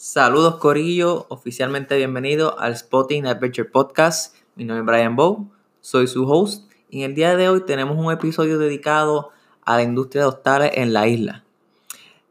Saludos 0.00 0.58
Corillo, 0.58 1.26
oficialmente 1.28 1.96
bienvenido 1.96 2.56
al 2.60 2.76
Spotting 2.76 3.26
Adventure 3.26 3.68
Podcast. 3.68 4.36
Mi 4.54 4.62
nombre 4.62 4.82
es 4.82 4.86
Brian 4.86 5.16
Bow, 5.16 5.50
soy 5.80 6.06
su 6.06 6.24
host 6.24 6.70
y 6.88 6.98
en 6.98 7.10
el 7.10 7.16
día 7.16 7.36
de 7.36 7.48
hoy 7.48 7.66
tenemos 7.66 7.98
un 7.98 8.12
episodio 8.12 8.58
dedicado 8.58 9.30
a 9.64 9.74
la 9.74 9.82
industria 9.82 10.22
de 10.22 10.28
hostales 10.28 10.70
en 10.74 10.92
la 10.92 11.08
isla. 11.08 11.42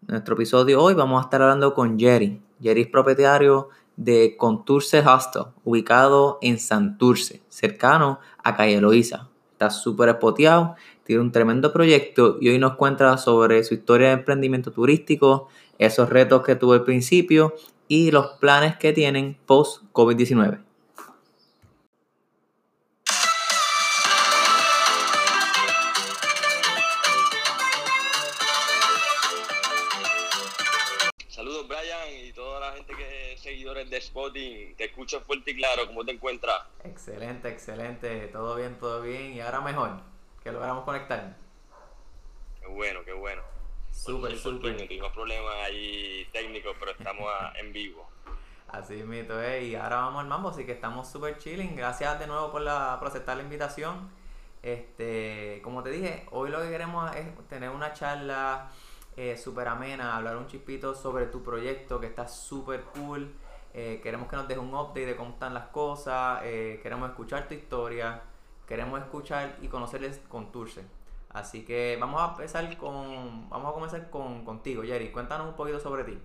En 0.04 0.14
nuestro 0.14 0.36
episodio 0.36 0.82
hoy 0.82 0.94
vamos 0.94 1.20
a 1.20 1.26
estar 1.26 1.42
hablando 1.42 1.74
con 1.74 2.00
Jerry. 2.00 2.42
Jerry 2.62 2.84
es 2.84 2.88
propietario 2.88 3.68
de 3.98 4.38
Conturce 4.38 5.00
Hostel, 5.00 5.48
ubicado 5.66 6.40
en 6.42 6.60
Santurce, 6.60 7.42
cercano 7.50 8.22
a 8.46 8.56
Calle 8.56 8.80
Loíza. 8.80 9.28
Está 9.52 9.72
súper 9.72 10.08
espoteado, 10.08 10.76
tiene 11.04 11.22
un 11.22 11.34
tremendo 11.34 11.74
proyecto 11.74 12.38
y 12.40 12.48
hoy 12.48 12.60
nos 12.60 12.76
cuenta 12.76 13.18
sobre 13.18 13.64
su 13.66 13.74
historia 13.74 14.08
de 14.08 14.14
emprendimiento 14.14 14.72
turístico, 14.72 15.50
esos 15.80 16.10
retos 16.10 16.44
que 16.44 16.56
tuvo 16.56 16.74
al 16.74 16.84
principio 16.84 17.56
y 17.88 18.12
los 18.12 18.32
planes 18.40 18.78
que 18.78 18.94
tienen 18.94 19.38
post 19.46 19.84
COVID-19. 19.94 20.64
Saludos 31.30 31.68
Brian 31.68 32.28
y 32.28 32.34
toda 32.34 32.60
la 32.60 32.72
gente 32.74 32.96
que 32.96 33.34
es 33.34 33.40
seguidores 33.42 33.90
de 33.90 34.02
Spotting, 34.02 34.76
te 34.76 34.86
escucho 34.86 35.22
fuerte 35.22 35.52
y 35.52 35.56
claro, 35.56 35.86
¿cómo 35.86 36.04
te 36.04 36.12
encuentras? 36.12 36.64
Excelente, 36.84 37.48
excelente, 37.50 38.28
todo 38.28 38.56
bien, 38.56 38.78
todo 38.80 39.04
bien 39.04 39.34
y 39.34 39.40
ahora 39.40 39.62
mejor, 39.62 40.02
que 40.44 40.52
logramos 40.52 40.84
conectar. 40.84 41.38
Qué 42.60 42.68
bueno, 42.68 43.02
qué 43.06 43.14
bueno. 43.14 43.57
Súper, 43.98 44.38
súper. 44.38 44.78
Tuvimos 44.78 45.12
problemas 45.12 45.56
ahí 45.66 46.28
técnicos, 46.32 46.76
pero 46.80 46.92
estamos 46.92 47.30
en 47.56 47.74
vivo. 47.74 48.08
Así 48.70 48.96
mito, 49.04 49.42
eh. 49.42 49.66
Y 49.66 49.76
ahora 49.76 49.98
vamos 49.98 50.22
al 50.22 50.28
mambo, 50.28 50.50
así 50.50 50.66
que 50.66 50.74
estamos 50.74 51.10
súper 51.10 51.38
chilling. 51.40 51.76
Gracias 51.76 52.20
de 52.20 52.28
nuevo 52.28 52.52
por, 52.52 52.62
la, 52.62 52.98
por 53.00 53.08
aceptar 53.08 53.38
la 53.38 53.44
invitación. 53.44 54.10
Este, 54.62 55.62
como 55.64 55.82
te 55.82 55.90
dije, 55.90 56.28
hoy 56.32 56.52
lo 56.52 56.62
que 56.62 56.70
queremos 56.70 57.14
es 57.16 57.26
tener 57.48 57.70
una 57.70 57.94
charla 57.94 58.70
eh, 59.16 59.36
súper 59.36 59.68
amena, 59.68 60.16
hablar 60.16 60.38
un 60.38 60.48
chispito 60.48 60.94
sobre 60.94 61.26
tu 61.26 61.44
proyecto 61.44 62.00
que 62.00 62.08
está 62.08 62.28
súper 62.28 62.82
cool. 62.94 63.34
Eh, 63.74 64.00
queremos 64.04 64.30
que 64.30 64.36
nos 64.36 64.48
dejes 64.48 64.64
un 64.64 64.74
update 64.76 65.08
de 65.08 65.16
cómo 65.16 65.32
están 65.32 65.54
las 65.54 65.68
cosas. 65.70 66.42
eh, 66.44 66.80
queremos 66.84 67.10
escuchar 67.10 67.48
tu 67.48 67.56
historia. 67.56 68.22
Queremos 68.68 69.02
escuchar 69.02 69.58
y 69.62 69.68
conocerles 69.68 70.20
con 70.30 70.52
Turce. 70.52 70.97
Así 71.38 71.64
que 71.64 71.98
vamos 72.00 72.20
a 72.20 72.32
empezar 72.32 72.76
con. 72.78 73.48
Vamos 73.50 73.70
a 73.70 73.74
comenzar 73.74 74.10
con, 74.10 74.44
contigo, 74.44 74.84
Jerry. 74.84 75.12
Cuéntanos 75.12 75.48
un 75.48 75.56
poquito 75.56 75.80
sobre 75.80 76.04
ti. 76.04 76.18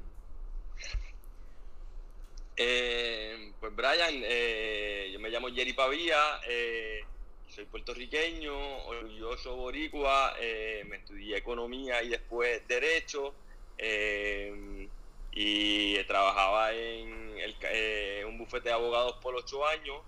Eh, 2.57 3.53
pues 3.61 3.75
Brian, 3.75 4.23
eh, 4.25 5.11
yo 5.13 5.21
me 5.21 5.29
llamo 5.29 5.49
Jerry 5.49 5.73
Pavía, 5.73 6.41
eh, 6.49 7.05
soy 7.49 7.65
puertorriqueño, 7.67 8.55
orgulloso 8.87 9.57
boricua, 9.57 10.35
eh, 10.41 10.85
me 10.89 10.97
estudié 10.97 11.37
economía 11.37 12.03
y 12.03 12.09
después 12.11 12.67
derecho 12.69 13.35
eh, 13.79 14.89
y 15.33 16.03
trabajaba 16.05 16.73
en 16.73 17.39
el 17.39 17.57
eh, 17.63 18.25
un 18.27 18.39
bufete 18.39 18.69
de 18.69 18.75
abogados 18.75 19.17
por 19.23 19.35
ocho 19.35 19.67
años. 19.67 20.01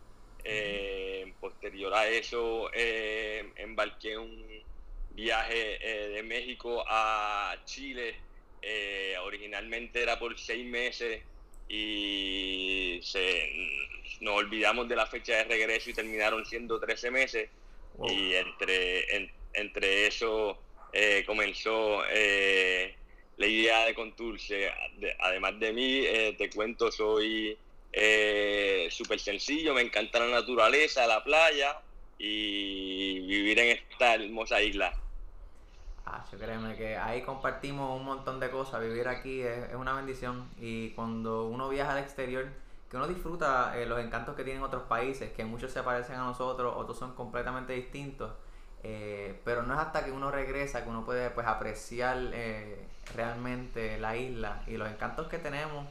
Eh, 0.46 1.32
posterior 1.40 1.94
a 1.94 2.06
eso 2.06 2.70
eh, 2.74 3.50
embarqué 3.56 4.18
un 4.18 4.44
viaje 5.14 5.78
eh, 5.80 6.08
de 6.08 6.22
México 6.22 6.84
a 6.88 7.56
Chile, 7.64 8.16
eh, 8.60 9.16
originalmente 9.22 10.02
era 10.02 10.18
por 10.18 10.38
seis 10.38 10.64
meses 10.66 11.22
y 11.68 13.00
se, 13.02 13.50
nos 14.20 14.34
olvidamos 14.36 14.88
de 14.88 14.96
la 14.96 15.06
fecha 15.06 15.36
de 15.36 15.44
regreso 15.44 15.90
y 15.90 15.94
terminaron 15.94 16.44
siendo 16.44 16.78
13 16.80 17.10
meses. 17.10 17.50
Wow. 17.94 18.10
Y 18.10 18.34
entre, 18.34 19.16
en- 19.16 19.32
entre 19.52 20.06
eso 20.06 20.64
eh, 20.92 21.22
comenzó 21.26 22.02
eh, 22.10 22.96
la 23.36 23.46
idea 23.46 23.86
de 23.86 23.94
Conturce. 23.94 24.72
De- 24.98 25.16
además 25.20 25.58
de 25.60 25.72
mí, 25.72 26.00
eh, 26.04 26.34
te 26.36 26.50
cuento, 26.50 26.90
soy 26.90 27.56
eh, 27.92 28.88
súper 28.90 29.20
sencillo, 29.20 29.74
me 29.74 29.82
encanta 29.82 30.18
la 30.18 30.28
naturaleza, 30.28 31.06
la 31.06 31.22
playa 31.22 31.80
y 32.18 33.20
vivir 33.20 33.58
en 33.60 33.68
esta 33.78 34.14
hermosa 34.14 34.60
isla. 34.62 34.92
Ah, 36.06 36.24
yo 36.30 36.38
créeme 36.38 36.76
que 36.76 36.96
ahí 36.98 37.22
compartimos 37.22 37.98
un 37.98 38.04
montón 38.04 38.38
de 38.38 38.50
cosas. 38.50 38.80
Vivir 38.82 39.08
aquí 39.08 39.40
es, 39.40 39.70
es 39.70 39.74
una 39.74 39.94
bendición. 39.94 40.50
Y 40.58 40.90
cuando 40.90 41.46
uno 41.48 41.68
viaja 41.70 41.92
al 41.92 41.98
exterior, 41.98 42.46
que 42.90 42.96
uno 42.96 43.08
disfruta 43.08 43.76
eh, 43.78 43.86
los 43.86 43.98
encantos 44.00 44.34
que 44.36 44.44
tienen 44.44 44.62
otros 44.62 44.82
países, 44.84 45.32
que 45.32 45.44
muchos 45.46 45.72
se 45.72 45.82
parecen 45.82 46.16
a 46.16 46.24
nosotros, 46.24 46.74
otros 46.76 46.98
son 46.98 47.14
completamente 47.14 47.72
distintos. 47.72 48.32
eh, 48.82 49.40
pero 49.44 49.62
no 49.62 49.74
es 49.74 49.80
hasta 49.80 50.04
que 50.04 50.12
uno 50.12 50.30
regresa 50.30 50.84
que 50.84 50.90
uno 50.90 51.04
puede 51.06 51.30
pues 51.30 51.46
apreciar 51.46 52.18
eh, 52.34 52.86
realmente 53.14 53.98
la 53.98 54.16
isla 54.16 54.62
y 54.66 54.76
los 54.76 54.88
encantos 54.90 55.28
que 55.28 55.38
tenemos, 55.38 55.86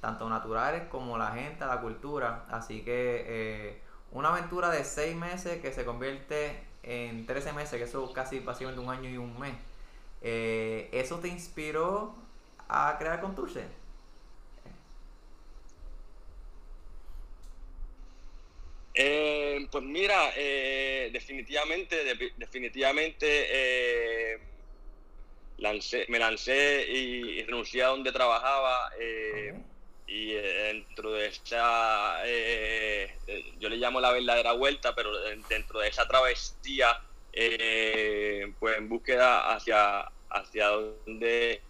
tanto 0.00 0.28
naturales 0.30 0.84
como 0.88 1.18
la 1.18 1.32
gente, 1.32 1.66
la 1.66 1.80
cultura. 1.80 2.46
Así 2.50 2.82
que 2.84 3.24
eh, 3.28 3.82
una 4.12 4.30
aventura 4.30 4.70
de 4.70 4.84
seis 4.84 5.14
meses 5.16 5.60
que 5.60 5.72
se 5.72 5.84
convierte 5.84 6.67
en 6.82 7.26
13 7.26 7.52
meses, 7.52 7.78
que 7.78 7.84
eso 7.84 8.04
es 8.06 8.10
casi 8.12 8.40
básicamente 8.40 8.80
un 8.82 8.90
año 8.90 9.10
y 9.10 9.16
un 9.18 9.38
mes. 9.38 9.54
Eh, 10.20 10.90
¿Eso 10.92 11.20
te 11.20 11.28
inspiró 11.28 12.16
a 12.68 12.96
crear 12.98 13.20
Conturce? 13.20 13.68
Eh, 18.94 19.68
pues 19.70 19.84
mira, 19.84 20.32
eh, 20.36 21.10
definitivamente, 21.12 22.02
de- 22.04 22.32
definitivamente 22.36 23.26
eh, 24.34 24.38
lancé, 25.58 26.06
me 26.08 26.18
lancé 26.18 26.86
y, 26.88 27.40
y 27.40 27.44
renuncié 27.44 27.82
a 27.84 27.88
donde 27.88 28.12
trabajaba 28.12 28.90
eh. 29.00 29.54
Y 30.08 30.32
dentro 30.32 31.12
de 31.12 31.26
esa, 31.28 32.26
eh, 32.26 33.20
eh, 33.26 33.56
yo 33.58 33.68
le 33.68 33.76
llamo 33.76 34.00
la 34.00 34.12
verdadera 34.12 34.52
vuelta, 34.54 34.94
pero 34.94 35.16
de- 35.20 35.44
dentro 35.48 35.80
de 35.80 35.88
esa 35.88 36.08
travesía, 36.08 36.96
eh, 37.32 38.54
pues 38.58 38.78
en 38.78 38.88
búsqueda 38.88 39.52
hacia, 39.54 40.00
hacia 40.30 40.68
donde 40.68 41.62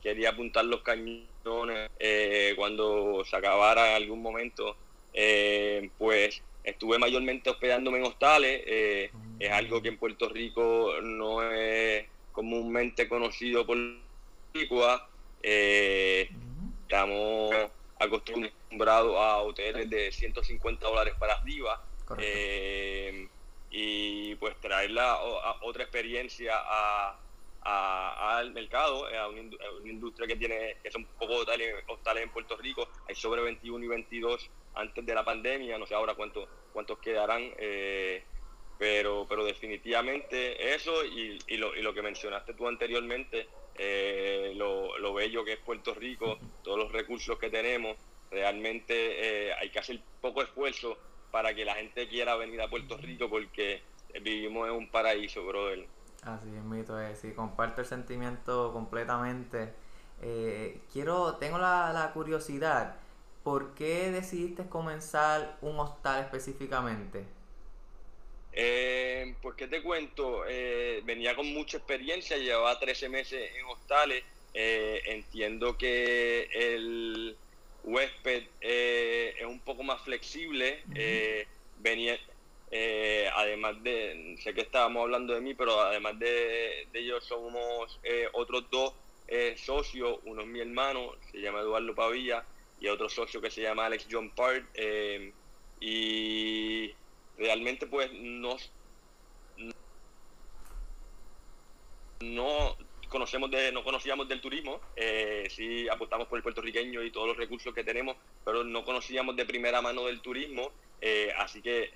quería 0.00 0.30
apuntar 0.30 0.64
los 0.64 0.82
cañones 0.82 1.88
eh, 1.98 2.54
cuando 2.56 3.24
se 3.24 3.36
acabara 3.36 3.90
en 3.90 4.02
algún 4.02 4.22
momento, 4.22 4.76
eh, 5.12 5.92
pues 5.96 6.42
estuve 6.64 6.98
mayormente 6.98 7.50
hospedándome 7.50 7.98
en 7.98 8.04
hostales, 8.06 8.62
eh, 8.66 9.14
es 9.38 9.52
algo 9.52 9.80
que 9.82 9.88
en 9.90 9.98
Puerto 9.98 10.28
Rico 10.28 10.94
no 11.02 11.42
es 11.52 12.08
comúnmente 12.32 13.08
conocido 13.08 13.64
por. 13.66 13.78
Eh, 15.42 16.28
Ujú. 16.30 16.78
estamos 16.82 17.72
acostumbrados 18.04 19.16
a 19.16 19.38
hoteles 19.38 19.88
de 19.90 20.12
150 20.12 20.86
dólares 20.86 21.14
para 21.18 21.34
arriba 21.34 21.80
eh, 22.24 23.28
y 23.70 24.34
pues 24.36 24.60
traerla 24.60 25.20
o- 25.22 25.38
a 25.40 25.58
otra 25.62 25.82
experiencia 25.84 26.52
a, 26.56 27.20
a- 27.62 28.38
al 28.38 28.52
mercado, 28.52 29.06
a 29.06 29.28
una, 29.28 29.40
industria 29.84 30.26
que 30.28 30.36
tiene 30.36 30.76
que 30.82 30.90
son 30.90 31.06
pocos 31.18 31.42
hoteles, 31.42 31.74
hostales 31.88 32.22
en 32.24 32.30
Puerto 32.30 32.56
Rico, 32.56 32.88
hay 33.08 33.14
sobre 33.14 33.42
21 33.42 33.84
y 33.84 33.88
22 33.88 34.50
antes 34.74 35.04
de 35.06 35.14
la 35.14 35.24
pandemia, 35.24 35.78
no 35.78 35.86
sé 35.86 35.94
ahora 35.94 36.14
cuántos 36.14 36.48
cuántos 36.72 36.98
quedarán, 36.98 37.52
eh, 37.58 38.24
pero 38.76 39.26
pero 39.28 39.44
definitivamente 39.44 40.74
eso 40.74 41.04
y, 41.04 41.38
y 41.46 41.56
lo, 41.56 41.74
y 41.76 41.82
lo 41.82 41.94
que 41.94 42.02
mencionaste 42.02 42.54
tú 42.54 42.66
anteriormente, 42.68 43.48
eh, 43.76 44.52
lo, 44.56 44.98
lo 44.98 45.14
bello 45.14 45.44
que 45.44 45.54
es 45.54 45.58
Puerto 45.58 45.94
Rico, 45.94 46.38
todos 46.62 46.78
los 46.78 46.92
recursos 46.92 47.38
que 47.38 47.50
tenemos, 47.50 47.96
realmente 48.30 49.48
eh, 49.48 49.52
hay 49.54 49.70
que 49.70 49.78
hacer 49.78 50.00
poco 50.20 50.42
esfuerzo 50.42 50.96
para 51.30 51.54
que 51.54 51.64
la 51.64 51.74
gente 51.74 52.08
quiera 52.08 52.36
venir 52.36 52.60
a 52.60 52.68
Puerto 52.68 52.96
Rico 52.96 53.28
porque 53.28 53.82
vivimos 54.22 54.68
en 54.68 54.74
un 54.74 54.88
paraíso, 54.88 55.44
brother. 55.44 55.86
Así 56.22 56.48
es, 56.54 56.62
mito 56.62 56.98
es, 57.00 57.18
sí, 57.18 57.32
comparto 57.32 57.80
el 57.80 57.86
sentimiento 57.86 58.72
completamente. 58.72 59.74
Eh, 60.22 60.80
quiero, 60.92 61.36
tengo 61.36 61.58
la, 61.58 61.92
la 61.92 62.12
curiosidad, 62.12 62.96
¿por 63.42 63.74
qué 63.74 64.10
decidiste 64.10 64.68
comenzar 64.68 65.58
un 65.60 65.78
hostal 65.78 66.22
específicamente? 66.22 67.26
Eh, 68.56 69.36
pues, 69.42 69.56
¿qué 69.56 69.66
te 69.68 69.82
cuento? 69.82 70.44
Eh, 70.46 71.00
venía 71.04 71.34
con 71.34 71.46
mucha 71.52 71.78
experiencia, 71.78 72.36
llevaba 72.38 72.78
13 72.78 73.08
meses 73.08 73.50
en 73.54 73.66
hostales. 73.66 74.24
eh, 74.56 75.02
entiendo 75.06 75.76
que 75.76 76.42
el 76.52 77.40
huésped 77.82 78.50
eh, 78.60 79.34
es 79.38 79.44
un 79.46 79.64
poco 79.64 79.82
más 79.82 80.02
flexible. 80.04 80.82
Ujú. 80.86 80.92
eh, 80.96 81.48
venía, 81.74 82.16
eh, 82.70 83.28
además 83.34 83.82
de, 83.82 84.36
sé 84.38 84.54
que 84.54 84.60
estábamos 84.62 85.02
hablando 85.02 85.34
de 85.34 85.40
mí, 85.40 85.54
pero 85.54 85.80
además 85.80 86.16
de, 86.20 86.86
de 86.92 87.00
ellos 87.00 87.26
somos 87.26 88.00
otros 88.34 88.70
dos 88.70 88.94
eh, 89.26 89.56
socios, 89.56 90.18
uno 90.24 90.42
es 90.42 90.48
mi 90.48 90.60
hermano, 90.60 91.12
se 91.32 91.38
llama 91.38 91.60
Eduardo 91.60 91.94
Pavilla, 91.94 92.46
y 92.76 92.86
otro 92.88 93.08
socio 93.08 93.40
que 93.40 93.50
se 93.50 93.62
llama 93.62 93.86
Alex 93.86 94.06
John 94.10 94.32
Part. 94.34 94.66
Y 95.80 96.96
realmente 97.38 97.86
pues 97.86 98.12
no, 98.12 98.56
no 102.20 102.76
conocemos 103.08 103.50
de, 103.50 103.70
no 103.70 103.84
conocíamos 103.84 104.28
del 104.28 104.40
turismo, 104.40 104.80
eh, 104.96 105.46
sí 105.48 105.88
apostamos 105.88 106.26
por 106.26 106.38
el 106.38 106.42
puertorriqueño 106.42 107.02
y 107.02 107.10
todos 107.10 107.28
los 107.28 107.36
recursos 107.36 107.72
que 107.74 107.84
tenemos, 107.84 108.16
pero 108.44 108.64
no 108.64 108.84
conocíamos 108.84 109.36
de 109.36 109.46
primera 109.46 109.80
mano 109.80 110.06
del 110.06 110.20
turismo, 110.20 110.72
eh, 111.00 111.32
así 111.38 111.62
que 111.62 111.92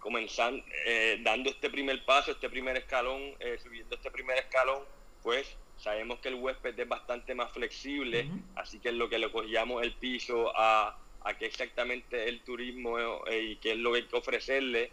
comenzando, 0.00 0.64
eh, 0.86 1.18
dando 1.22 1.50
este 1.50 1.70
primer 1.70 2.04
paso, 2.04 2.32
este 2.32 2.48
primer 2.48 2.76
escalón, 2.76 3.34
eh, 3.38 3.58
subiendo 3.62 3.96
este 3.96 4.10
primer 4.10 4.38
escalón, 4.38 4.82
pues 5.22 5.56
sabemos 5.76 6.18
que 6.20 6.28
el 6.28 6.34
huésped 6.36 6.78
es 6.78 6.88
bastante 6.88 7.34
más 7.34 7.52
flexible, 7.52 8.28
así 8.56 8.80
que 8.80 8.92
lo 8.92 9.08
que 9.08 9.18
le 9.18 9.30
cogíamos 9.30 9.82
el 9.82 9.94
piso 9.94 10.52
a, 10.54 10.98
a 11.22 11.36
qué 11.36 11.46
exactamente 11.46 12.28
el 12.28 12.40
turismo 12.42 12.98
y 13.30 13.56
qué 13.56 13.72
es 13.72 13.78
lo 13.78 13.92
que 13.92 13.98
hay 13.98 14.06
que 14.06 14.16
ofrecerle. 14.16 14.90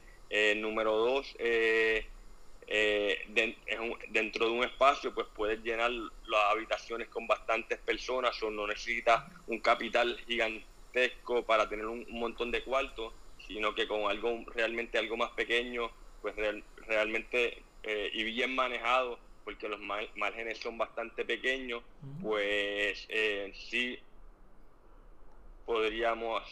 número 0.56 0.95
dos, 0.97 1.35
eh, 2.69 3.25
dentro 4.09 4.47
de 4.47 4.51
un 4.51 4.63
espacio 4.65 5.13
pues 5.13 5.27
puedes 5.33 5.63
llenar 5.63 5.89
las 5.89 6.44
habitaciones 6.51 7.07
con 7.07 7.25
bastantes 7.25 7.79
personas 7.79 8.41
o 8.44 8.51
no 8.51 8.68
necesitas 8.68 9.24
un 9.47 9.59
capital 9.62 10.19
gigantesco 10.27 11.44
para 11.44 11.69
tener 11.69 11.85
un, 11.85 12.06
montón 12.09 12.51
de 12.51 12.63
cuartos, 12.63 13.13
sino 13.47 13.74
que 13.74 13.88
con 13.88 14.09
algo 14.09 14.44
realmente 14.53 14.97
algo 14.97 15.15
más 15.15 15.31
pequeño, 15.31 15.89
pues 16.21 16.35
realmente 16.88 17.63
eh, 17.83 18.09
y 18.13 18.24
bien 18.25 18.53
manejado, 18.53 19.18
porque 19.45 19.69
los 19.69 19.79
márgenes 19.79 20.57
son 20.57 20.77
bastante 20.77 21.24
pequeños, 21.24 21.83
pues 22.21 23.06
eh, 23.07 23.53
sí 23.56 23.97
podríamos, 25.67 26.43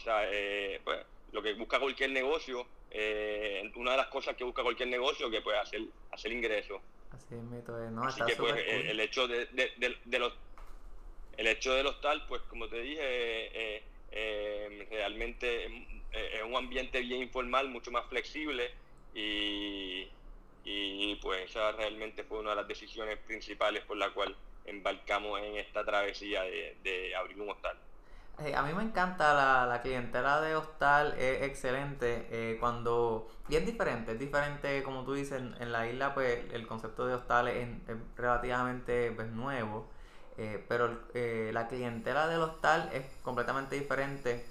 pues, 0.84 0.98
lo 1.32 1.42
que 1.42 1.54
busca 1.54 1.80
cualquier 1.80 2.10
negocio 2.10 2.68
eh, 2.90 3.70
una 3.76 3.90
de 3.90 3.96
las 3.98 4.06
cosas 4.06 4.36
que 4.36 4.44
busca 4.44 4.62
cualquier 4.62 4.88
negocio 4.88 5.30
que 5.30 5.42
puede 5.42 5.58
hacer, 5.58 5.82
hacer 6.12 6.32
ingresos. 6.32 6.80
Así 7.10 7.34
es, 7.34 7.42
¿no? 7.92 8.04
Así 8.04 8.22
que 8.24 8.36
pues 8.36 8.54
el, 8.66 8.98
hecho 9.00 9.28
de, 9.28 9.46
de, 9.46 10.18
los 10.18 10.32
el 11.36 11.46
hecho 11.46 11.74
de 11.74 11.82
los 11.82 12.00
tal, 12.00 12.26
pues 12.26 12.40
como 12.42 12.68
te 12.68 12.80
dije, 12.80 13.00
eh, 13.02 13.82
eh, 14.12 14.88
realmente 14.90 15.66
es 16.10 16.42
un 16.42 16.56
ambiente 16.56 17.00
bien 17.00 17.22
informal, 17.22 17.68
mucho 17.68 17.90
más 17.90 18.06
flexible 18.06 18.70
y, 19.14 20.08
y 20.64 21.14
pues 21.16 21.50
esa 21.50 21.72
realmente 21.72 22.24
fue 22.24 22.38
una 22.38 22.50
de 22.50 22.56
las 22.56 22.68
decisiones 22.68 23.18
principales 23.18 23.84
por 23.84 23.98
la 23.98 24.10
cual 24.10 24.34
embarcamos 24.64 25.40
en 25.42 25.56
esta 25.56 25.84
travesía 25.84 26.42
de, 26.44 26.76
de 26.82 27.14
abrir 27.14 27.40
un 27.40 27.50
hostal. 27.50 27.78
Eh, 28.38 28.54
a 28.54 28.62
mí 28.62 28.74
me 28.74 28.82
encanta 28.82 29.32
la, 29.32 29.66
la 29.66 29.80
clientela 29.80 30.42
de 30.42 30.56
hostal, 30.56 31.14
es 31.18 31.42
excelente. 31.42 32.28
Eh, 32.30 32.58
cuando. 32.60 33.28
Y 33.48 33.56
es 33.56 33.64
diferente, 33.64 34.12
es 34.12 34.18
diferente, 34.18 34.82
como 34.82 35.04
tú 35.04 35.14
dices, 35.14 35.40
en, 35.58 35.72
la 35.72 35.86
isla, 35.86 36.14
pues 36.14 36.44
el 36.52 36.66
concepto 36.66 37.06
de 37.06 37.14
hostal 37.14 37.48
es, 37.48 37.68
relativamente 38.16 39.12
pues, 39.12 39.28
nuevo. 39.30 39.88
Eh, 40.38 40.62
pero 40.68 40.90
la 41.14 41.68
clientela 41.68 42.28
del 42.28 42.42
hostal 42.42 42.90
es 42.92 43.06
completamente 43.22 43.74
diferente 43.76 44.44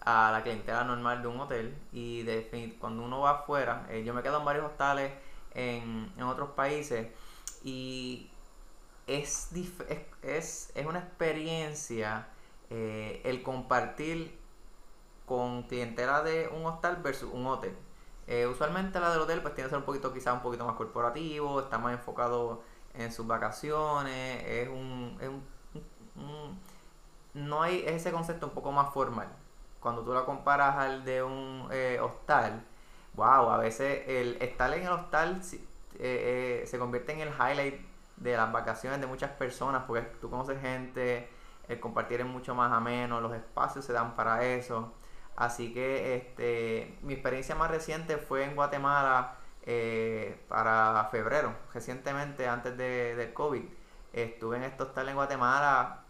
a 0.00 0.30
la 0.32 0.42
clientela 0.42 0.82
normal 0.84 1.22
de 1.22 1.28
un 1.28 1.40
hotel. 1.40 1.76
Y 1.92 2.22
de, 2.24 2.76
cuando 2.80 3.04
uno 3.04 3.20
va 3.20 3.30
afuera, 3.30 3.86
yo 4.04 4.14
me 4.14 4.22
quedo 4.22 4.38
en 4.38 4.44
varios 4.44 4.66
hostales 4.66 5.12
en, 5.54 6.12
en 6.16 6.22
otros 6.24 6.50
países 6.50 7.08
y 7.64 8.30
es, 9.06 9.50
es, 9.52 9.70
es, 10.22 10.72
es 10.74 10.86
una 10.86 11.00
experiencia 11.00 12.28
eh, 12.70 13.22
el 13.24 13.42
compartir 13.42 14.38
con 15.26 15.62
clientela 15.64 16.22
de 16.22 16.48
un 16.48 16.66
hostal 16.66 16.96
versus 17.02 17.30
un 17.32 17.46
hotel. 17.46 17.76
Eh, 18.26 18.46
usualmente 18.46 19.00
la 19.00 19.10
del 19.10 19.20
hotel 19.20 19.40
pues 19.40 19.54
tiene 19.54 19.68
que 19.68 19.70
ser 19.70 19.78
un 19.78 19.86
poquito 19.86 20.12
quizás 20.12 20.34
un 20.34 20.42
poquito 20.42 20.66
más 20.66 20.76
corporativo, 20.76 21.60
está 21.60 21.78
más 21.78 21.94
enfocado 21.94 22.62
en 22.94 23.10
sus 23.10 23.26
vacaciones, 23.26 24.44
es 24.44 24.68
un, 24.68 25.16
es 25.20 25.28
un, 25.28 26.60
no 27.34 27.62
hay 27.62 27.84
ese 27.86 28.12
concepto 28.12 28.46
un 28.46 28.52
poco 28.52 28.70
más 28.72 28.92
formal. 28.92 29.28
Cuando 29.80 30.02
tú 30.02 30.12
lo 30.12 30.26
comparas 30.26 30.76
al 30.76 31.04
de 31.04 31.22
un 31.22 31.68
eh, 31.70 31.98
hostal, 32.02 32.64
wow, 33.14 33.50
a 33.50 33.58
veces 33.58 34.02
el 34.08 34.36
estar 34.42 34.72
en 34.74 34.82
el 34.82 34.92
hostal 34.92 35.42
se 35.42 36.76
convierte 36.78 37.12
en 37.12 37.20
el 37.20 37.28
highlight 37.28 37.80
de 38.16 38.36
las 38.36 38.52
vacaciones 38.52 39.00
de 39.00 39.06
muchas 39.06 39.30
personas 39.30 39.84
porque 39.86 40.02
tú 40.20 40.28
conoces 40.28 40.60
gente, 40.60 41.30
el 41.68 41.80
compartir 41.80 42.20
es 42.20 42.26
mucho 42.26 42.54
más 42.54 42.72
ameno, 42.72 43.20
los 43.20 43.34
espacios 43.34 43.84
se 43.84 43.92
dan 43.92 44.16
para 44.16 44.44
eso. 44.44 44.92
Así 45.36 45.72
que 45.72 46.16
este, 46.16 46.98
mi 47.02 47.12
experiencia 47.14 47.54
más 47.54 47.70
reciente 47.70 48.16
fue 48.18 48.44
en 48.44 48.56
Guatemala 48.56 49.36
eh, 49.64 50.44
para 50.48 51.08
febrero, 51.12 51.54
recientemente, 51.72 52.48
antes 52.48 52.76
de, 52.76 53.14
del 53.14 53.32
COVID. 53.34 53.62
Estuve 54.12 54.56
en 54.56 54.64
estos 54.64 54.88
hostal 54.88 55.08
en 55.10 55.14
Guatemala 55.14 56.00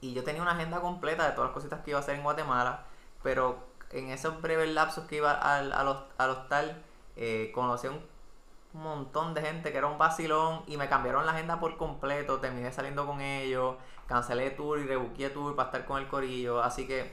y 0.00 0.14
yo 0.14 0.24
tenía 0.24 0.42
una 0.42 0.52
agenda 0.52 0.80
completa 0.80 1.26
de 1.26 1.32
todas 1.32 1.50
las 1.50 1.54
cositas 1.54 1.80
que 1.82 1.90
iba 1.90 1.98
a 1.98 2.02
hacer 2.02 2.16
en 2.16 2.22
Guatemala, 2.22 2.84
pero 3.22 3.58
en 3.90 4.08
esos 4.10 4.40
breves 4.42 4.70
lapsos 4.70 5.04
que 5.06 5.16
iba 5.16 5.32
al, 5.32 5.72
al, 5.72 6.30
hostal, 6.30 6.82
eh, 7.16 7.52
conocí 7.54 7.86
un 7.86 8.02
montón 8.72 9.34
de 9.34 9.42
gente 9.42 9.72
que 9.72 9.78
era 9.78 9.86
un 9.86 9.98
vacilón 9.98 10.62
y 10.66 10.76
me 10.76 10.88
cambiaron 10.88 11.24
la 11.24 11.32
agenda 11.32 11.60
por 11.60 11.76
completo, 11.76 12.40
terminé 12.40 12.72
saliendo 12.72 13.06
con 13.06 13.20
ellos 13.20 13.76
cancelé 14.06 14.50
tour 14.50 14.78
y 14.78 14.84
rebuqué 14.84 15.30
tour 15.30 15.54
para 15.56 15.68
estar 15.68 15.84
con 15.84 16.00
el 16.00 16.08
corillo. 16.08 16.62
Así 16.62 16.86
que 16.86 17.12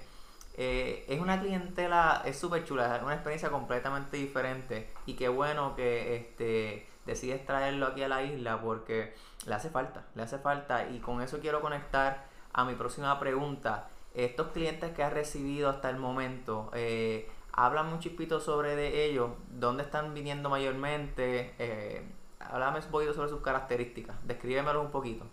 eh, 0.56 1.06
es 1.08 1.20
una 1.20 1.40
clientela, 1.40 2.22
es 2.26 2.38
súper 2.38 2.64
chula, 2.66 2.96
es 2.96 3.04
una 3.04 3.16
experiencia 3.16 3.50
completamente 3.50 4.18
diferente. 4.18 4.90
Y 5.06 5.16
qué 5.16 5.30
bueno 5.30 5.76
que 5.76 6.16
este, 6.16 6.88
decides 7.06 7.46
traerlo 7.46 7.88
aquí 7.88 8.04
a 8.04 8.08
la 8.08 8.24
isla 8.24 8.62
porque 8.62 9.14
le 9.46 9.56
hace 9.56 9.70
falta, 9.70 10.04
le 10.16 10.24
hace 10.24 10.38
falta. 10.38 10.90
Y 10.90 11.00
con 11.00 11.22
eso 11.22 11.40
quiero 11.40 11.62
conectar 11.62 12.26
a 12.54 12.66
mi 12.66 12.76
próxima 12.76 13.20
pregunta. 13.20 13.90
Estos 14.14 14.48
clientes 14.50 14.92
que 14.92 15.04
has 15.04 15.12
recibido 15.12 15.70
hasta 15.70 15.90
el 15.90 15.98
momento, 15.98 16.70
eh, 16.74 17.32
háblame 17.52 17.94
un 17.94 18.00
chispito 18.00 18.40
sobre 18.40 18.76
de 18.76 19.06
ellos, 19.06 19.32
dónde 19.50 19.82
están 19.82 20.14
viniendo 20.14 20.50
mayormente, 20.50 21.56
eh, 21.58 22.04
háblame 22.40 22.80
un 22.80 22.92
poquito 22.92 23.14
sobre 23.14 23.30
sus 23.30 23.42
características, 23.42 24.16
descríbemelo 24.28 24.82
un 24.82 24.92
poquito. 24.92 25.26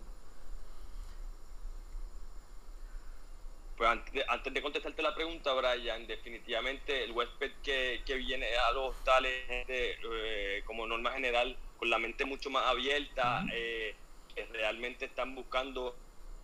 Pues 3.81 3.99
antes 4.27 4.53
de, 4.53 4.61
contestarte 4.61 5.01
la 5.01 5.15
pregunta, 5.15 5.53
Brian, 5.53 6.05
definitivamente 6.05 7.03
el 7.03 7.13
huésped 7.13 7.51
que, 7.63 8.03
viene 8.15 8.45
a 8.55 8.71
los 8.73 8.95
hostales, 8.95 9.43
eh, 9.49 10.61
como 10.65 10.85
norma 10.85 11.11
general, 11.13 11.57
con 11.77 11.89
la 11.89 11.97
mente 11.97 12.23
mucho 12.23 12.51
más 12.51 12.63
abierta, 12.67 13.43
eh, 13.51 13.95
que 14.35 14.45
realmente 14.45 15.05
están 15.05 15.33
buscando 15.33 15.95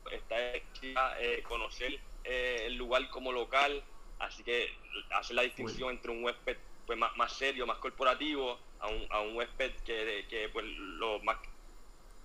eh, 0.10 1.44
conocer 1.44 2.00
el 2.24 2.76
lugar 2.76 3.08
como 3.10 3.32
local, 3.32 3.84
así 4.18 4.44
que 4.44 4.72
hace 5.12 5.36
la 5.36 5.44
distinción 5.44 5.92
entre 5.92 6.10
un 6.10 6.24
huésped 6.24 6.58
pues, 6.88 6.98
más, 6.98 7.34
serio, 7.34 7.68
más 7.68 7.78
corporativo, 7.78 8.58
a 8.80 8.88
un, 8.88 9.06
a 9.12 9.22
un 9.22 9.36
huésped 9.36 9.74
que, 9.86 10.26
que 10.28 10.50
pues, 10.50 10.66
lo 10.66 11.20
más 11.20 11.38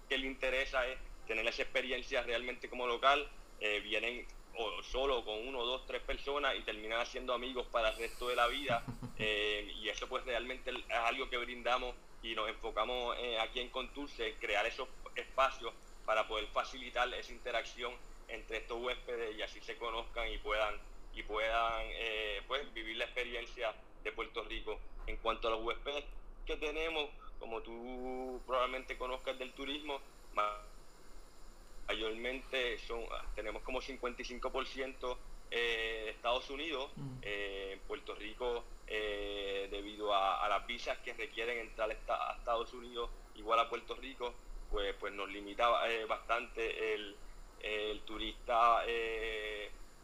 que 0.08 0.16
le 0.16 0.26
interesa 0.26 0.86
es 0.86 0.96
tener 1.26 1.46
esa 1.46 1.60
experiencia 1.60 2.22
realmente 2.22 2.70
como 2.70 2.86
local, 2.86 3.28
vienen 3.60 4.26
o 4.56 4.82
solo 4.82 5.24
con 5.24 5.46
uno, 5.46 5.64
dos, 5.64 5.86
tres 5.86 6.02
personas 6.02 6.54
y 6.56 6.62
terminar 6.62 7.00
haciendo 7.00 7.32
amigos 7.32 7.66
para 7.68 7.90
el 7.90 7.96
resto 7.96 8.28
de 8.28 8.36
la 8.36 8.46
vida. 8.48 8.84
Eh, 9.24 9.72
y 9.76 9.88
eso 9.88 10.08
pues 10.08 10.24
realmente 10.24 10.70
es 10.70 10.96
algo 10.96 11.30
que 11.30 11.36
brindamos 11.36 11.94
y 12.24 12.34
nos 12.34 12.48
enfocamos 12.48 13.16
eh, 13.20 13.38
aquí 13.38 13.60
en 13.60 13.68
Conturce, 13.68 14.34
crear 14.40 14.66
esos 14.66 14.88
espacios 15.14 15.72
para 16.04 16.26
poder 16.26 16.46
facilitar 16.48 17.12
esa 17.14 17.30
interacción 17.30 17.92
entre 18.26 18.56
estos 18.56 18.82
huéspedes 18.82 19.36
y 19.36 19.42
así 19.42 19.60
se 19.60 19.76
conozcan 19.76 20.32
y 20.32 20.38
puedan 20.38 20.74
y 21.14 21.22
puedan 21.22 21.82
eh, 21.84 22.42
pues 22.48 22.72
vivir 22.74 22.96
la 22.96 23.04
experiencia 23.04 23.74
de 24.02 24.12
Puerto 24.12 24.42
Rico. 24.42 24.80
En 25.06 25.16
cuanto 25.18 25.48
a 25.48 25.52
los 25.52 25.62
huéspedes 25.62 26.04
que 26.46 26.56
tenemos, 26.56 27.10
como 27.38 27.60
tú 27.60 28.40
probablemente 28.46 28.96
conozcas 28.96 29.38
del 29.38 29.52
turismo, 29.52 30.00
mayormente 31.86 32.78
son, 32.78 33.04
tenemos 33.34 33.62
como 33.62 33.80
55% 33.80 35.16
eh, 35.54 36.02
de 36.04 36.10
Estados 36.10 36.48
Unidos, 36.48 36.90
mm. 36.96 37.18
eh, 37.20 37.78
Puerto 37.86 38.14
Rico, 38.14 38.64
eh, 38.86 39.68
debido 39.70 40.14
a, 40.14 40.48
las 40.48 40.66
visas 40.66 40.96
que 40.98 41.12
requieren 41.12 41.58
entrar 41.58 41.90
a 41.90 42.32
Estados 42.38 42.72
Unidos, 42.72 43.10
igual 43.34 43.58
a 43.58 43.68
Puerto 43.68 43.94
Rico, 43.94 44.32
pues, 44.70 44.94
pues 44.98 45.12
nos 45.12 45.28
limita 45.28 45.68
bastante 46.08 46.94
el, 46.94 47.16
turista 48.06 48.82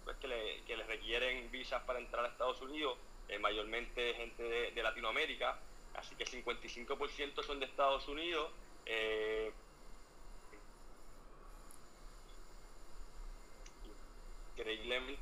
pues 0.05 0.17
que, 0.19 0.29
le, 0.29 0.63
que 0.67 0.77
le 0.77 0.85
requieren 0.85 1.51
visas 1.51 1.83
para 1.85 1.99
entrar 1.99 2.25
a 2.25 2.29
Estados 2.29 2.61
Unidos, 2.61 2.99
mayormente 3.41 4.15
gente 4.15 4.43
de, 4.43 4.71
de, 4.73 4.83
Latinoamérica, 4.83 5.59
así 5.95 6.15
que 6.15 6.25
55% 6.25 7.43
son 7.43 7.59
de 7.59 7.67
Estados 7.67 8.07
Unidos. 8.09 8.51
Increíblemente 14.59 15.19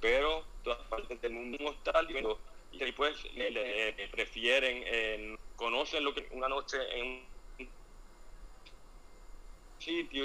pero 0.00 0.44
todas 0.62 0.78
partes 0.88 1.20
del 1.20 1.32
mundo 1.32 1.58
un 1.60 1.66
hostal 1.68 2.08
y 2.72 2.92
pues 2.92 3.22
le, 3.34 4.08
prefieren, 4.10 4.82
eh, 4.86 5.36
conocen 5.56 6.02
lo 6.04 6.14
que 6.14 6.26
una 6.32 6.48
noche 6.48 6.78
en 6.98 7.06
un 7.06 7.68
sitio, 9.78 10.24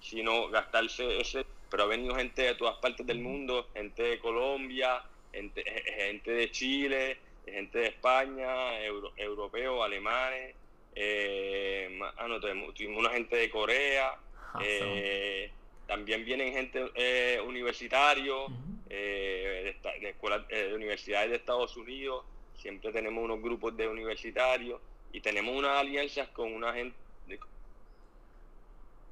sino 0.00 0.48
gastarse 0.48 1.20
ese, 1.20 1.44
pero 1.70 1.84
ha 1.84 1.86
venido 1.86 2.14
gente 2.14 2.42
de 2.42 2.54
todas 2.54 2.76
partes 2.76 3.06
del 3.06 3.18
mundo, 3.18 3.68
gente 3.74 4.02
de 4.02 4.18
Colombia, 4.18 5.02
gente, 5.32 5.64
gente 5.96 6.30
de 6.30 6.50
Chile, 6.50 7.18
gente 7.46 7.78
de 7.78 7.86
España, 7.88 8.82
euro, 8.84 9.12
europeos, 9.16 9.84
alemanes, 9.84 10.54
eh, 10.94 11.98
ah, 12.16 12.28
no, 12.28 12.40
tuvimos 12.40 12.98
una 12.98 13.10
gente 13.10 13.36
de 13.36 13.50
Corea, 13.50 14.18
eh, 14.62 15.50
también 15.90 16.24
vienen 16.24 16.52
gente 16.52 16.88
eh, 16.94 17.40
universitario, 17.44 18.46
eh, 18.88 19.76
de, 20.00 20.08
escuelas, 20.08 20.42
eh, 20.48 20.68
de 20.68 20.74
universidades 20.74 21.30
de 21.30 21.36
Estados 21.36 21.76
Unidos, 21.76 22.24
siempre 22.54 22.92
tenemos 22.92 23.24
unos 23.24 23.42
grupos 23.42 23.76
de 23.76 23.88
universitarios 23.88 24.80
y 25.12 25.20
tenemos 25.20 25.52
unas 25.56 25.80
alianzas 25.80 26.28
con 26.28 26.54
una 26.54 26.72
gente 26.72 26.96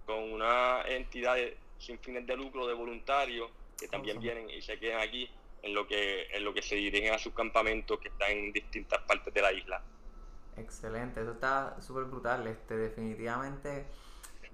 con 0.06 0.32
una 0.32 0.82
entidad 0.86 1.36
sin 1.78 1.98
fines 1.98 2.24
de 2.24 2.36
lucro 2.36 2.64
de 2.68 2.74
voluntarios 2.74 3.50
que 3.76 3.88
también 3.88 4.20
vienen 4.20 4.48
y 4.48 4.62
se 4.62 4.78
quedan 4.78 5.00
aquí 5.00 5.28
en 5.62 5.74
lo 5.74 5.84
que 5.84 6.28
en 6.30 6.44
lo 6.44 6.54
que 6.54 6.62
se 6.62 6.76
dirigen 6.76 7.12
a 7.12 7.18
sus 7.18 7.34
campamentos 7.34 7.98
que 7.98 8.08
están 8.08 8.30
en 8.30 8.52
distintas 8.52 9.00
partes 9.02 9.34
de 9.34 9.42
la 9.42 9.52
isla. 9.52 9.82
Excelente, 10.56 11.22
eso 11.22 11.32
está 11.32 11.76
súper 11.82 12.04
brutal. 12.04 12.46
Este, 12.46 12.76
definitivamente 12.76 13.84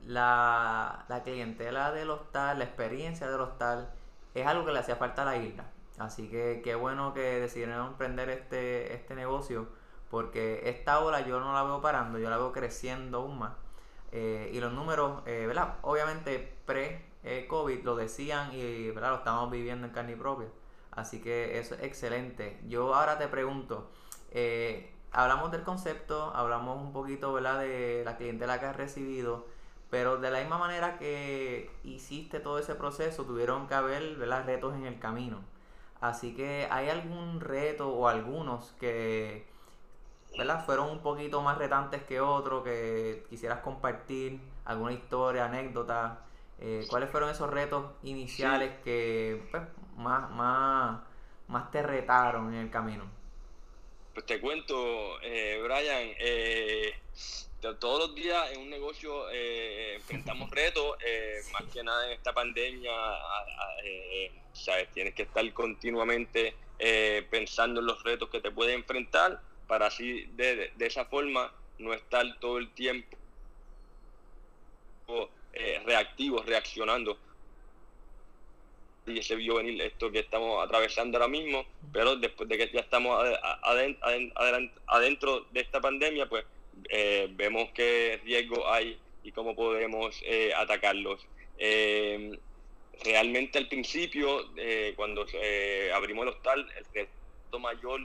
la, 0.06 1.04
la 1.08 1.22
clientela 1.22 1.92
del 1.92 2.10
hostal, 2.10 2.58
la 2.58 2.64
experiencia 2.64 3.30
del 3.30 3.40
hostal, 3.40 3.90
es 4.34 4.46
algo 4.46 4.64
que 4.64 4.72
le 4.72 4.78
hacía 4.80 4.96
falta 4.96 5.22
a 5.22 5.24
la 5.26 5.36
isla. 5.36 5.64
Así 5.98 6.28
que 6.28 6.60
qué 6.64 6.74
bueno 6.74 7.14
que 7.14 7.20
decidieron 7.40 7.86
emprender 7.86 8.28
este, 8.28 8.94
este 8.94 9.14
negocio, 9.14 9.68
porque 10.10 10.68
esta 10.68 11.00
ola 11.00 11.20
yo 11.20 11.40
no 11.40 11.52
la 11.52 11.62
veo 11.62 11.80
parando, 11.80 12.18
yo 12.18 12.30
la 12.30 12.36
veo 12.36 12.52
creciendo 12.52 13.18
aún 13.18 13.38
más. 13.38 13.52
Eh, 14.12 14.50
y 14.52 14.60
los 14.60 14.72
números, 14.72 15.22
eh, 15.26 15.44
¿verdad? 15.46 15.74
Obviamente 15.82 16.56
pre-COVID 16.66 17.84
lo 17.84 17.96
decían 17.96 18.52
y 18.52 18.90
¿verdad? 18.90 19.10
lo 19.10 19.16
estamos 19.16 19.50
viviendo 19.50 19.86
en 19.86 19.92
carne 19.92 20.16
propia. 20.16 20.48
Así 20.92 21.20
que 21.20 21.58
eso 21.58 21.74
es 21.74 21.82
excelente. 21.82 22.60
Yo 22.68 22.94
ahora 22.94 23.18
te 23.18 23.26
pregunto, 23.28 23.90
eh, 24.30 24.92
hablamos 25.10 25.50
del 25.50 25.62
concepto, 25.62 26.32
hablamos 26.34 26.80
un 26.80 26.92
poquito 26.92 27.32
¿verdad? 27.32 27.60
de 27.60 28.02
la 28.04 28.16
clientela 28.16 28.60
que 28.60 28.66
has 28.66 28.76
recibido, 28.76 29.46
pero 29.94 30.16
de 30.16 30.28
la 30.28 30.40
misma 30.40 30.58
manera 30.58 30.98
que 30.98 31.70
hiciste 31.84 32.40
todo 32.40 32.58
ese 32.58 32.74
proceso, 32.74 33.22
tuvieron 33.22 33.68
que 33.68 33.74
haber 33.74 34.16
¿verdad? 34.16 34.44
retos 34.44 34.74
en 34.74 34.86
el 34.86 34.98
camino. 34.98 35.38
Así 36.00 36.34
que 36.34 36.66
hay 36.68 36.88
algún 36.88 37.40
reto 37.40 37.90
o 37.90 38.08
algunos 38.08 38.72
que 38.80 39.46
¿verdad? 40.36 40.64
fueron 40.66 40.90
un 40.90 40.98
poquito 40.98 41.42
más 41.42 41.58
retantes 41.58 42.02
que 42.02 42.20
otros, 42.20 42.64
que 42.64 43.24
quisieras 43.30 43.60
compartir, 43.60 44.40
alguna 44.64 44.90
historia, 44.94 45.44
anécdota. 45.44 46.24
Eh, 46.58 46.84
¿Cuáles 46.90 47.08
fueron 47.08 47.30
esos 47.30 47.48
retos 47.48 47.92
iniciales 48.02 48.72
que 48.82 49.46
pues, 49.52 49.62
más, 49.96 50.28
más, 50.32 51.02
más 51.46 51.70
te 51.70 51.84
retaron 51.84 52.52
en 52.52 52.62
el 52.62 52.70
camino? 52.70 53.04
Pues 54.12 54.26
te 54.26 54.40
cuento, 54.40 55.20
eh, 55.22 55.60
Brian, 55.62 56.16
eh, 56.18 56.94
todos 57.72 58.08
los 58.08 58.14
días 58.14 58.52
en 58.52 58.60
un 58.60 58.70
negocio 58.70 59.30
eh, 59.30 59.94
enfrentamos 59.94 60.50
retos, 60.50 60.96
eh, 61.04 61.40
más 61.52 61.62
que 61.72 61.82
nada 61.82 62.06
en 62.06 62.12
esta 62.12 62.32
pandemia, 62.32 62.92
eh, 63.82 64.30
¿sabes? 64.52 64.88
Tienes 64.92 65.14
que 65.14 65.22
estar 65.22 65.50
continuamente 65.52 66.54
pensando 67.30 67.80
en 67.80 67.86
los 67.86 68.02
retos 68.02 68.28
que 68.28 68.40
te 68.40 68.50
puedes 68.50 68.74
enfrentar 68.74 69.40
para 69.66 69.86
así, 69.86 70.28
de, 70.34 70.72
esa 70.80 71.06
forma, 71.06 71.50
no 71.78 71.94
estar 71.94 72.26
todo 72.40 72.58
el 72.58 72.70
tiempo 72.74 73.16
reactivo, 75.86 76.42
reaccionando. 76.42 77.16
Y 79.06 79.22
se 79.22 79.36
vio 79.36 79.56
venir 79.56 79.80
esto 79.80 80.10
que 80.10 80.18
estamos 80.18 80.62
atravesando 80.62 81.16
ahora 81.16 81.28
mismo, 81.28 81.64
pero 81.92 82.16
después 82.16 82.48
de 82.48 82.58
que 82.58 82.70
ya 82.70 82.80
estamos 82.80 83.24
adentro 84.86 85.46
de 85.52 85.60
esta 85.60 85.80
pandemia, 85.80 86.28
pues 86.28 86.44
eh, 86.90 87.28
vemos 87.32 87.70
qué 87.74 88.20
riesgo 88.24 88.68
hay 88.68 88.98
y 89.22 89.32
cómo 89.32 89.54
podemos 89.54 90.20
eh, 90.24 90.52
atacarlos. 90.54 91.26
Eh, 91.58 92.38
realmente 93.02 93.58
al 93.58 93.68
principio, 93.68 94.50
cuando 94.96 95.26
abrimos 95.94 96.26
el 96.26 96.32
hostal, 96.32 96.70
el 96.76 96.84
reto 96.92 97.58
mayor, 97.58 98.00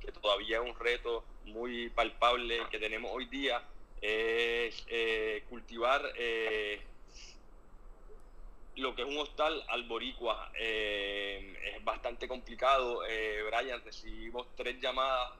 que 0.00 0.12
todavía 0.12 0.58
es 0.62 0.68
un 0.68 0.78
reto 0.78 1.24
muy 1.44 1.88
palpable 1.90 2.60
que 2.70 2.78
tenemos 2.78 3.10
hoy 3.12 3.26
día, 3.26 3.62
es 4.00 4.86
cultivar 5.48 6.02
lo 8.76 8.94
que 8.94 9.02
es 9.02 9.08
un 9.08 9.18
hostal 9.18 9.62
alboricua. 9.68 10.52
es 10.54 11.84
bastante 11.84 12.28
complicado. 12.28 13.00
Brian, 13.50 13.82
recibimos 13.84 14.46
tres 14.56 14.80
llamadas 14.80 15.32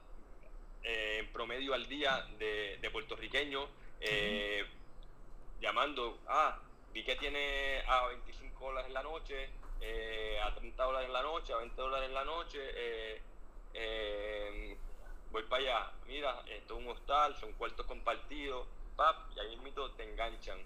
eh, 0.83 1.17
en 1.19 1.31
promedio 1.31 1.75
al 1.75 1.87
día 1.87 2.25
de, 2.39 2.77
de 2.81 2.89
puertorriqueños 2.89 3.69
eh, 3.99 4.65
llamando, 5.59 6.17
ah, 6.27 6.57
vi 6.91 7.03
que 7.03 7.15
tiene 7.15 7.83
a 7.87 8.07
25 8.07 8.65
dólares 8.65 8.87
en 8.87 8.93
la 8.95 9.03
noche, 9.03 9.49
eh, 9.79 10.39
a 10.43 10.55
30 10.55 10.83
dólares 10.83 11.07
en 11.07 11.13
la 11.13 11.21
noche, 11.21 11.53
a 11.53 11.57
20 11.57 11.75
dólares 11.79 12.07
en 12.09 12.15
la 12.15 12.25
noche, 12.25 13.21
voy 15.31 15.43
para 15.43 15.61
allá, 15.61 15.91
mira, 16.07 16.41
esto 16.47 16.73
es 16.73 16.79
un 16.83 16.89
hostal, 16.89 17.37
son 17.39 17.53
cuartos 17.53 17.85
compartidos, 17.85 18.67
pap, 18.95 19.15
y 19.35 19.39
ahí 19.39 19.57
mismo 19.57 19.91
te 19.91 20.03
enganchan. 20.03 20.57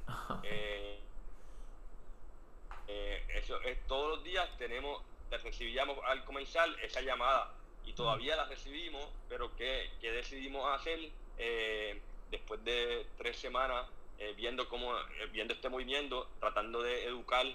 eso 2.88 3.62
es 3.62 3.86
todos 3.86 4.16
los 4.16 4.24
días 4.24 4.50
tenemos, 4.58 5.04
recibíamos 5.30 6.00
al 6.06 6.24
comenzar 6.24 6.70
esa 6.82 7.02
llamada 7.02 7.52
y 7.86 7.94
todavía 7.94 8.36
la 8.36 8.46
recibimos, 8.46 9.08
pero 9.30 9.56
¿qué, 9.56 9.90
decidimos 10.02 10.66
hacer 10.74 11.00
eh, 11.38 12.00
después 12.32 12.64
de 12.64 13.06
tres 13.18 13.38
semanas 13.38 13.86
eh, 14.18 14.34
viendo 14.36 14.68
cómo, 14.70 14.98
eh, 14.98 15.28
viendo 15.32 15.54
este 15.54 15.70
movimiento, 15.70 16.30
tratando 16.40 16.82
de 16.82 17.06
educar 17.06 17.46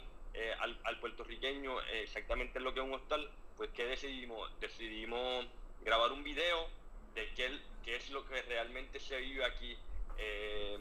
al, 0.61 1.01
puertorriqueño 1.01 1.81
exactamente 2.03 2.61
lo 2.61 2.73
que 2.73 2.81
es 2.81 2.87
un 2.87 2.95
hostal? 2.95 3.29
Pues 3.57 3.71
¿qué 3.71 3.85
decidimos? 3.85 4.51
Decidimos 4.61 5.47
grabar 5.83 6.13
un 6.13 6.23
video 6.23 6.69
de 7.15 7.29
qué, 7.35 7.51
qué 7.85 7.97
es 7.97 8.11
lo 8.11 8.27
que 8.27 8.41
realmente 8.43 9.01
se 9.01 9.19
vive 9.19 9.45
aquí. 9.45 9.77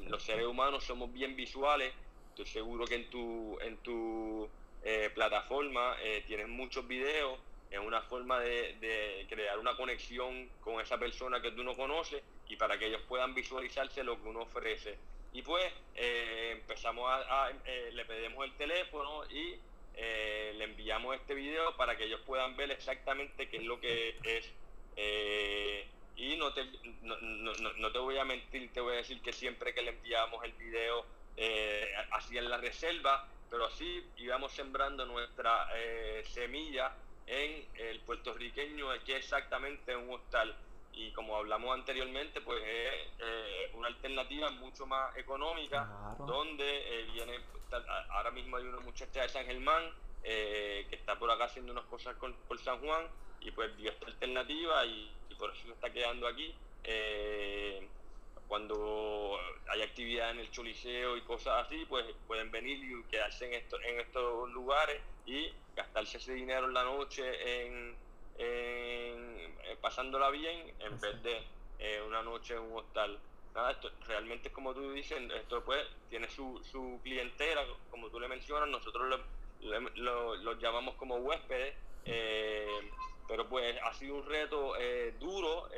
los 0.07 0.21
seres 0.23 0.45
humanos 0.45 0.83
somos 0.83 1.11
bien 1.11 1.35
visuales, 1.35 1.93
estoy 2.29 2.45
seguro 2.45 2.85
que 2.85 2.95
en 2.95 3.09
tu, 3.09 3.57
en 3.61 3.77
tu 3.77 4.49
plataforma 5.15 5.97
tienes 6.27 6.47
muchos 6.47 6.87
videos 6.87 7.39
es 7.69 7.79
una 7.79 8.01
forma 8.01 8.39
de, 8.39 9.25
crear 9.29 9.59
una 9.59 9.75
conexión 9.75 10.49
con 10.61 10.81
esa 10.81 10.97
persona 10.97 11.41
que 11.41 11.51
tú 11.51 11.63
no 11.63 11.75
conoces 11.75 12.21
y 12.47 12.55
para 12.55 12.79
que 12.79 12.87
ellos 12.87 13.01
puedan 13.07 13.33
visualizarse 13.33 14.03
lo 14.03 14.21
que 14.21 14.27
uno 14.27 14.41
ofrece. 14.41 14.97
Y 15.33 15.43
pues 15.43 15.71
eh, 15.95 16.49
empezamos 16.53 17.07
a, 17.07 17.51
eh, 17.65 17.91
le 17.93 18.05
pedimos 18.05 18.43
el 18.45 18.53
teléfono 18.53 19.23
y 19.29 19.55
eh, 19.95 20.53
le 20.57 20.63
enviamos 20.63 21.15
este 21.15 21.35
video 21.35 21.75
para 21.77 21.95
que 21.95 22.05
ellos 22.05 22.21
puedan 22.25 22.55
ver 22.57 22.71
exactamente 22.71 23.47
qué 23.47 23.57
es 23.57 23.63
lo 23.63 23.79
que 23.79 24.17
es. 24.23 24.51
y 26.15 26.35
no 26.37 26.51
te, 26.53 26.65
no, 27.03 27.17
no, 27.17 27.91
te 27.91 27.99
voy 27.99 28.17
a 28.17 28.25
mentir, 28.25 28.73
te 28.73 28.81
voy 28.81 28.95
a 28.95 28.97
decir 28.97 29.21
que 29.21 29.31
siempre 29.31 29.73
que 29.73 29.83
le 29.83 29.91
enviamos 29.91 30.43
el 30.43 30.51
video 30.53 31.05
hacían 32.11 32.49
la 32.49 32.57
reserva, 32.57 33.27
pero 33.49 33.65
así 33.65 34.03
íbamos 34.17 34.51
sembrando 34.51 35.05
nuestra 35.05 35.69
semilla 36.23 36.93
en 37.29 37.63
el 37.75 37.99
puertorriqueño 38.01 38.87
que 39.05 39.17
exactamente 39.17 39.95
un 39.95 40.09
hostal. 40.11 40.55
Y 40.93 41.11
como 41.11 41.37
hablamos 41.37 41.73
anteriormente, 41.75 42.41
pues 42.41 42.61
es 42.63 43.07
eh, 43.19 43.71
una 43.75 43.87
alternativa 43.87 44.49
mucho 44.51 44.85
más 44.87 45.15
económica, 45.15 45.87
donde 46.19 46.65
eh, 46.65 47.07
viene, 47.13 47.39
ahora 48.09 48.31
mismo 48.31 48.57
hay 48.57 48.65
una 48.65 48.79
muchacha 48.79 49.21
de 49.21 49.29
San 49.29 49.45
Germán 49.45 49.93
eh, 50.23 50.87
que 50.89 50.95
está 50.95 51.17
por 51.17 51.29
acá 51.31 51.45
haciendo 51.45 51.71
unas 51.71 51.85
cosas 51.85 52.15
con, 52.17 52.33
por 52.47 52.59
San 52.59 52.79
Juan 52.79 53.05
y 53.39 53.51
pues 53.51 53.77
dio 53.77 53.91
esta 53.91 54.07
alternativa 54.07 54.85
y, 54.85 55.15
por 55.37 55.51
eso 55.51 55.67
se 55.67 55.71
está 55.71 55.89
quedando 55.89 56.27
aquí 56.27 56.53
cuando 58.49 59.39
hay 59.69 59.83
actividad 59.83 60.31
en 60.31 60.39
el 60.39 60.51
choliseo 60.51 61.15
y 61.15 61.21
cosas 61.21 61.65
así, 61.65 61.85
pues 61.87 62.03
pueden 62.27 62.51
venir 62.51 62.83
y 62.83 63.03
quedarse 63.03 63.45
en, 63.45 63.53
esto, 63.53 63.79
en 63.79 63.99
estos 64.01 64.49
lugares 64.49 64.99
y 65.25 65.53
gastarse 65.79 66.17
ese 66.17 66.33
dinero 66.33 66.67
en 66.67 66.73
la 66.73 66.83
noche 66.83 67.23
en, 67.65 67.95
eh, 68.37 69.77
pasándola 69.81 70.29
bien 70.29 70.73
en 70.79 70.99
vez 70.99 71.23
de 71.23 71.41
eh, 71.79 72.01
una 72.05 72.21
noche 72.21 72.55
en 72.55 72.61
un 72.61 72.77
hostal. 72.79 73.17
Nada, 73.55 73.71
esto 73.71 73.89
realmente 74.05 74.51
como 74.51 74.73
tú 74.73 74.91
dices, 74.91 75.17
esto 75.33 75.63
pues 75.63 75.87
tiene 76.09 76.29
su, 76.29 76.61
su 76.69 76.99
clientela, 77.01 77.65
como 77.89 78.09
tú 78.09 78.19
le 78.19 78.27
mencionas, 78.27 78.67
nosotros 78.67 79.21
los 79.61 80.59
llamamos 80.59 80.95
como 80.95 81.15
huéspedes, 81.15 81.75
eh, 82.05 82.91
pero 83.27 83.47
pues 83.47 83.77
ha 83.81 83.93
sido 83.93 84.15
un 84.15 84.25
reto 84.25 84.75
eh, 84.77 85.13
duro 85.19 85.69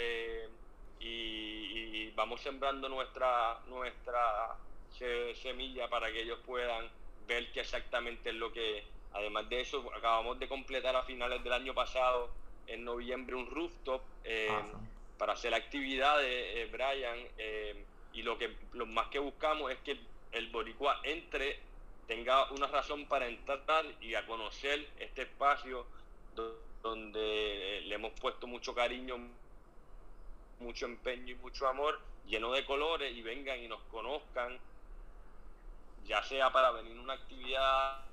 y, 1.00 2.10
vamos 2.14 2.42
sembrando 2.42 2.90
nuestra, 2.90 3.60
nuestra 3.68 4.56
semilla 5.42 5.90
para 5.90 6.12
que 6.12 6.22
ellos 6.22 6.40
puedan 6.46 6.90
ver 7.26 7.52
qué 7.52 7.62
exactamente 7.62 8.30
es 8.30 8.36
lo 8.36 8.52
que, 8.52 8.84
además 9.14 9.50
de 9.50 9.62
eso, 9.62 9.92
acabamos 9.96 10.40
de 10.40 10.48
completar 10.48 10.96
a 10.96 11.04
finales 11.04 11.44
del 11.44 11.54
año 11.54 11.74
pasado, 11.74 12.30
en 12.68 12.84
noviembre, 12.86 13.36
un 13.36 13.48
rooftop 13.48 14.02
para 15.18 15.34
hacer 15.34 15.54
actividades, 15.54 16.72
Brian, 16.72 17.18
y 18.14 18.22
lo 18.24 18.38
que 18.38 18.56
lo 18.74 18.86
más 18.86 19.08
que 19.08 19.20
buscamos 19.20 19.72
es 19.72 19.80
que 19.80 19.98
el 20.32 20.50
boricua 20.50 21.00
entre 21.04 21.60
tenga 22.08 22.52
una 22.52 22.68
razón 22.68 23.06
para 23.06 23.28
entrar 23.28 23.86
y 24.02 24.16
a 24.16 24.26
conocer 24.26 24.88
este 25.00 25.24
espacio 25.24 25.86
donde 26.82 27.82
le 27.86 27.96
hemos 27.96 28.12
puesto 28.20 28.48
mucho 28.48 28.74
cariño, 28.74 29.18
mucho 30.60 30.86
empeño 30.86 31.34
y 31.34 31.36
mucho 31.36 31.68
amor, 31.68 32.00
lleno 32.26 32.52
de 32.52 32.66
colores 32.66 33.16
y 33.16 33.22
vengan 33.22 33.60
y 33.64 33.68
nos 33.68 33.82
conozcan, 33.84 34.60
ya 36.06 36.24
sea 36.24 36.52
para 36.52 36.72
venir 36.72 36.98
a 36.98 37.02
una 37.02 37.14
actividad 37.14 38.04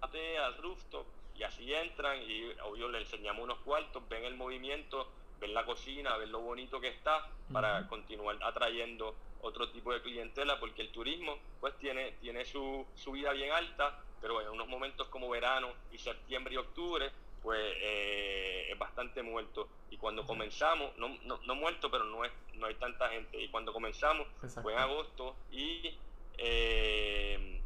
al 0.00 0.56
rooftop 0.58 1.06
y 1.36 1.42
así 1.42 1.72
entran 1.72 2.20
y 2.22 2.44
obvio 2.64 2.88
le 2.88 2.98
enseñamos 2.98 3.44
unos 3.44 3.58
cuartos, 3.58 4.02
ven 4.08 4.24
el 4.24 4.36
movimiento, 4.36 5.08
ven 5.40 5.54
la 5.54 5.64
cocina, 5.64 6.16
ven 6.16 6.32
lo 6.32 6.40
bonito 6.40 6.80
que 6.80 6.88
está 6.88 7.28
para 7.52 7.86
continuar 7.88 8.36
atrayendo 8.42 9.14
otro 9.40 9.70
tipo 9.70 9.92
de 9.92 10.02
clientela 10.02 10.58
porque 10.58 10.82
el 10.82 10.90
turismo 10.90 11.38
pues 11.60 11.76
tiene, 11.78 12.12
tiene 12.20 12.44
su, 12.44 12.84
su 12.96 13.12
vida 13.12 13.32
bien 13.32 13.52
alta, 13.52 14.00
pero 14.20 14.40
en 14.40 14.48
unos 14.48 14.66
momentos 14.66 15.06
como 15.08 15.28
verano 15.28 15.68
y 15.92 15.98
septiembre 15.98 16.54
y 16.54 16.56
octubre 16.56 17.12
pues 17.42 17.60
eh, 17.80 18.66
es 18.70 18.78
bastante 18.78 19.22
muerto. 19.22 19.68
Y 19.90 19.96
cuando 19.96 20.26
comenzamos, 20.26 20.96
no, 20.98 21.16
no, 21.24 21.38
no, 21.46 21.54
muerto, 21.54 21.88
pero 21.88 22.04
no, 22.04 22.24
es, 22.24 22.32
no 22.54 22.66
hay 22.66 22.74
tanta 22.74 23.08
gente. 23.10 23.40
Y 23.40 23.48
cuando 23.48 23.72
comenzamos 23.72 24.26
fue 24.60 24.72
en 24.72 24.78
agosto 24.80 25.36
y 25.52 25.96
eh, 26.36 27.57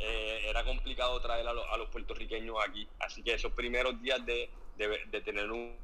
eh, 0.00 0.44
era 0.46 0.64
complicado 0.64 1.20
traer 1.20 1.46
a, 1.46 1.50
a, 1.50 1.76
los 1.76 1.88
puertorriqueños 1.88 2.56
aquí. 2.66 2.86
Así 3.00 3.22
que 3.22 3.34
esos 3.34 3.52
primeros 3.52 4.00
días 4.00 4.24
de, 4.24 4.48
de, 4.76 5.20
tener 5.20 5.50
un, 5.50 5.74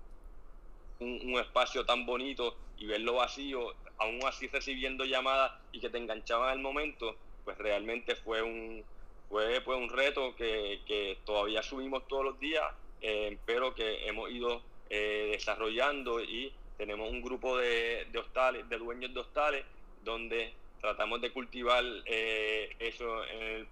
un, 1.00 1.38
espacio 1.40 1.85
tan 1.85 2.06
bonito 2.06 2.56
y 2.78 2.87
verlo 2.87 3.14
vacío, 3.14 3.75
aún 3.99 4.21
así 4.26 4.47
recibiendo 4.49 5.04
llamadas 5.04 5.52
y 5.73 5.80
que 5.80 5.90
te 5.90 5.99
enganchaban 5.99 6.50
al 6.50 6.61
momento, 6.61 7.16
pues 7.44 7.59
realmente 7.59 8.14
fue 8.16 8.42
un, 8.42 8.85
fue 9.28 9.61
pues 9.61 9.78
un 9.78 9.88
reto 9.88 10.35
que, 10.37 11.18
todavía 11.25 11.62
subimos 11.62 12.06
todos 12.06 12.25
los 12.25 12.40
días, 12.40 12.64
eh, 13.00 13.37
pero 13.44 13.75
que 13.75 14.06
hemos 14.06 14.30
ido 14.30 14.62
eh, 14.90 15.30
desarrollando 15.33 16.23
y 16.23 16.52
tenemos 16.76 17.11
un 17.11 17.23
grupo 17.23 17.59
de, 17.59 18.06
de, 18.11 18.18
hostales, 18.18 18.68
de 18.68 18.78
dueños 18.78 19.12
de 19.12 19.21
hostales, 19.21 19.64
donde 20.04 20.52
tratamos 20.80 21.21
de 21.21 21.30
cultivar 21.33 21.83
eh, 22.04 22.76
eso 22.78 23.25
en 23.25 23.42
el 23.42 23.66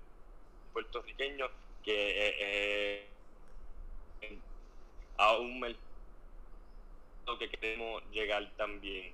puertorriqueño, 0.72 1.46
que 1.84 3.08
a 5.16 5.36
un 5.36 5.60
mercado 5.60 5.82
que 7.38 7.48
queremos 7.48 8.02
llegar 8.10 8.50
también. 8.56 9.12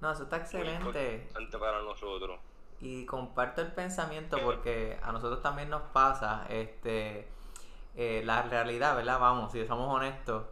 No, 0.00 0.12
eso 0.12 0.24
está 0.24 0.38
excelente. 0.38 1.28
para 1.58 1.82
nosotros. 1.82 2.38
Y 2.80 3.06
comparto 3.06 3.62
el 3.62 3.72
pensamiento 3.72 4.38
porque 4.42 4.98
a 5.02 5.12
nosotros 5.12 5.42
también 5.42 5.70
nos 5.70 5.82
pasa, 5.92 6.46
este, 6.50 7.28
eh, 7.96 8.22
la 8.24 8.42
realidad, 8.42 8.96
¿verdad? 8.96 9.18
Vamos, 9.20 9.52
si 9.52 9.66
somos 9.66 9.94
honestos, 9.94 10.44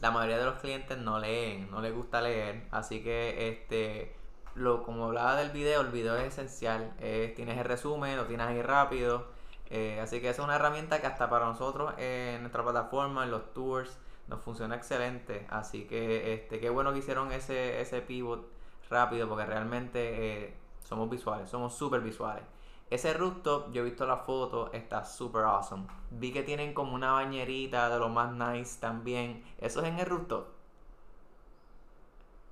la 0.00 0.10
mayoría 0.10 0.38
de 0.38 0.44
los 0.44 0.58
clientes 0.60 0.98
no 0.98 1.18
leen, 1.18 1.70
no 1.70 1.80
les 1.80 1.94
gusta 1.94 2.20
leer, 2.20 2.66
así 2.70 3.02
que, 3.02 3.48
este, 3.48 4.17
lo, 4.58 4.82
como 4.82 5.06
hablaba 5.06 5.36
del 5.36 5.50
video, 5.50 5.80
el 5.80 5.88
video 5.88 6.16
es 6.16 6.34
esencial, 6.34 6.92
tienes 7.36 7.58
el 7.58 7.64
resumen, 7.64 8.16
lo 8.16 8.26
tienes 8.26 8.46
ahí 8.46 8.62
rápido, 8.62 9.26
eh, 9.70 10.00
así 10.00 10.20
que 10.20 10.30
es 10.30 10.38
una 10.38 10.56
herramienta 10.56 11.00
que 11.00 11.06
hasta 11.06 11.28
para 11.28 11.46
nosotros 11.46 11.92
en 11.98 12.40
nuestra 12.40 12.62
plataforma, 12.62 13.24
en 13.24 13.30
los 13.30 13.52
tours, 13.52 13.98
nos 14.26 14.40
funciona 14.40 14.76
excelente. 14.76 15.46
Así 15.50 15.86
que 15.86 16.34
este, 16.34 16.60
qué 16.60 16.70
bueno 16.70 16.92
que 16.92 17.00
hicieron 17.00 17.32
ese, 17.32 17.80
ese 17.80 18.00
pivot 18.00 18.48
rápido 18.90 19.28
porque 19.28 19.44
realmente 19.44 20.44
eh, 20.44 20.54
somos 20.84 21.10
visuales, 21.10 21.48
somos 21.50 21.74
súper 21.74 22.00
visuales. 22.00 22.44
Ese 22.90 23.12
rooftop, 23.12 23.70
yo 23.70 23.82
he 23.82 23.84
visto 23.84 24.06
la 24.06 24.16
foto, 24.16 24.72
está 24.72 25.04
súper 25.04 25.42
awesome. 25.42 25.86
Vi 26.10 26.32
que 26.32 26.42
tienen 26.42 26.72
como 26.72 26.94
una 26.94 27.12
bañerita 27.12 27.90
de 27.90 27.98
lo 27.98 28.08
más 28.08 28.32
nice 28.32 28.80
también. 28.80 29.44
¿Eso 29.58 29.82
es 29.82 29.88
en 29.88 29.98
el 29.98 30.06
rooftop? 30.06 30.46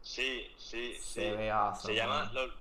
Sí, 0.07 0.55
sí, 0.57 0.95
Se 1.01 1.03
sí. 1.03 1.37
Ve 1.37 1.51
awesome, 1.51 1.93
Se 1.93 1.99
llama 1.99 2.31
los 2.33 2.53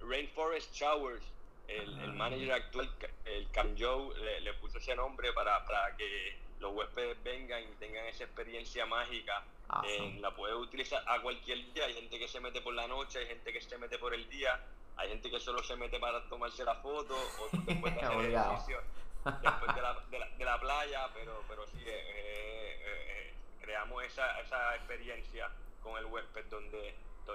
Rainforest 0.00 0.74
Showers. 0.74 1.22
El, 1.68 2.00
el, 2.00 2.10
ah. 2.10 2.14
manager 2.14 2.52
actual, 2.52 2.90
el 3.26 3.48
Cam 3.52 3.76
Joe, 3.78 4.12
le, 4.18 4.40
le 4.40 4.54
puso 4.54 4.78
ese 4.78 4.96
nombre 4.96 5.32
para, 5.32 5.64
para 5.64 5.96
que 5.96 6.36
los 6.58 6.74
huéspedes 6.74 7.22
vengan 7.22 7.62
y 7.62 7.66
tengan 7.78 8.04
esa 8.06 8.24
experiencia 8.24 8.84
mágica, 8.86 9.44
eh, 9.86 10.18
la 10.20 10.34
puedes 10.34 10.56
utilizar 10.56 11.00
a 11.06 11.22
cualquier 11.22 11.72
día. 11.72 11.84
Hay 11.84 11.94
gente 11.94 12.18
que 12.18 12.26
se 12.26 12.40
mete 12.40 12.60
por 12.60 12.74
la 12.74 12.88
noche, 12.88 13.20
hay 13.20 13.26
gente 13.26 13.52
que 13.52 13.60
se 13.60 13.78
mete 13.78 13.96
por 13.96 14.12
el 14.12 14.28
día, 14.28 14.60
hay 14.96 15.10
gente 15.10 15.30
que 15.30 15.38
solo 15.38 15.62
se 15.62 15.76
mete 15.76 16.00
para 16.00 16.20
tomarse 16.28 16.64
la 16.64 16.74
foto 16.74 17.14
o 17.14 17.56
después 17.66 17.94
de 17.94 18.00
hacer 18.00 18.34
ejercicio, 18.34 18.82
después 19.24 19.74
de 19.76 19.80
la, 19.80 20.26
de, 20.36 20.44
la, 20.44 20.58
playa, 20.58 21.08
pero, 21.14 21.44
pero 21.48 21.64
sí, 21.68 21.78
eh, 21.86 22.82
eh, 22.84 23.34
creamos 23.60 24.02
esa, 24.02 24.40
esa 24.40 24.74
experiencia 24.74 25.48
con 25.82 25.96
el 25.96 26.06
huésped 26.06 26.44
donde, 26.46 26.94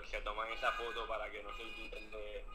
se 0.09 0.21
toman 0.21 0.47
esa 0.51 0.71
foto 0.73 1.07
para 1.07 1.29
que 1.31 1.41
no 1.41 1.49
se 1.55 1.63
olviden 1.63 2.11
de, 2.11 2.45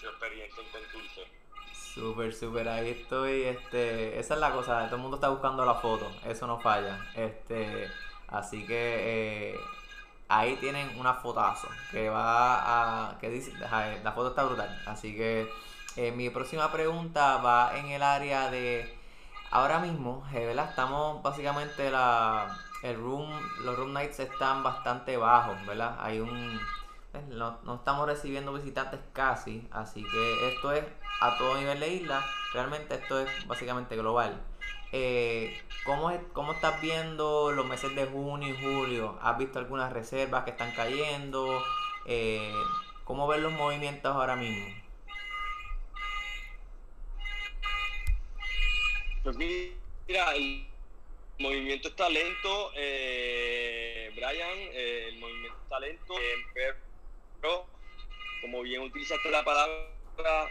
su 0.00 0.08
experiencia 0.08 0.62
en 0.62 0.70
Conturce. 0.70 1.26
Súper, 1.72 2.34
súper, 2.34 2.68
ahí 2.68 2.90
estoy, 2.90 3.42
este, 3.42 4.18
esa 4.18 4.34
es 4.34 4.40
la 4.40 4.52
cosa, 4.52 4.86
todo 4.86 4.96
el 4.96 5.02
mundo 5.02 5.16
está 5.16 5.28
buscando 5.28 5.64
la 5.64 5.74
foto, 5.74 6.10
eso 6.24 6.46
no 6.46 6.58
falla, 6.58 7.06
este, 7.14 7.90
así 8.28 8.66
que 8.66 9.52
eh, 9.52 9.60
ahí 10.28 10.56
tienen 10.56 10.98
una 10.98 11.14
fotazo 11.14 11.68
que 11.90 12.08
va 12.08 13.10
a, 13.10 13.18
que 13.18 13.28
dice, 13.28 13.52
la 13.58 14.12
foto 14.12 14.30
está 14.30 14.44
brutal, 14.44 14.82
así 14.86 15.14
que 15.14 15.46
eh, 15.96 16.10
mi 16.10 16.30
próxima 16.30 16.72
pregunta 16.72 17.36
va 17.36 17.78
en 17.78 17.88
el 17.88 18.02
área 18.02 18.50
de, 18.50 18.98
ahora 19.50 19.78
mismo, 19.78 20.26
eh. 20.32 20.56
Estamos 20.58 21.22
básicamente 21.22 21.90
la, 21.90 22.58
el 22.82 22.96
room, 22.96 23.30
los 23.64 23.76
room 23.76 23.92
nights 23.92 24.20
están 24.20 24.62
bastante 24.62 25.16
bajos, 25.16 25.64
¿verdad? 25.66 25.96
Hay 26.00 26.20
un 26.20 26.60
no, 27.28 27.58
no, 27.64 27.74
estamos 27.76 28.06
recibiendo 28.06 28.52
visitantes 28.52 29.00
casi, 29.12 29.68
así 29.70 30.02
que 30.02 30.48
esto 30.48 30.72
es 30.72 30.84
a 31.20 31.36
todo 31.36 31.56
nivel 31.56 31.78
de 31.78 31.88
isla, 31.94 32.24
realmente 32.54 32.94
esto 32.94 33.20
es 33.20 33.46
básicamente 33.46 33.96
global. 33.96 34.40
Eh, 34.92 35.62
¿cómo, 35.84 36.12
¿Cómo 36.32 36.52
estás 36.52 36.80
viendo 36.80 37.52
los 37.52 37.66
meses 37.66 37.94
de 37.94 38.06
junio 38.06 38.48
y 38.48 38.62
julio? 38.62 39.18
¿Has 39.22 39.38
visto 39.38 39.58
algunas 39.58 39.92
reservas 39.92 40.44
que 40.44 40.50
están 40.50 40.72
cayendo? 40.72 41.62
Eh, 42.06 42.52
¿Cómo 43.04 43.26
ves 43.26 43.40
los 43.40 43.52
movimientos 43.52 44.14
ahora 44.14 44.36
mismo? 44.36 44.66
Pues 49.22 49.36
mira, 49.36 50.24
movimiento 51.38 51.88
está 51.88 52.08
lento, 52.08 52.72
eh, 52.76 54.10
Brian, 54.14 54.58
eh, 54.72 55.06
el 55.08 55.18
movimiento 55.18 55.58
está 55.62 55.80
lento, 55.80 56.14
como 58.42 58.62
bien 58.62 58.82
utilizaste 58.82 59.30
la 59.30 59.44
palabra, 59.44 60.50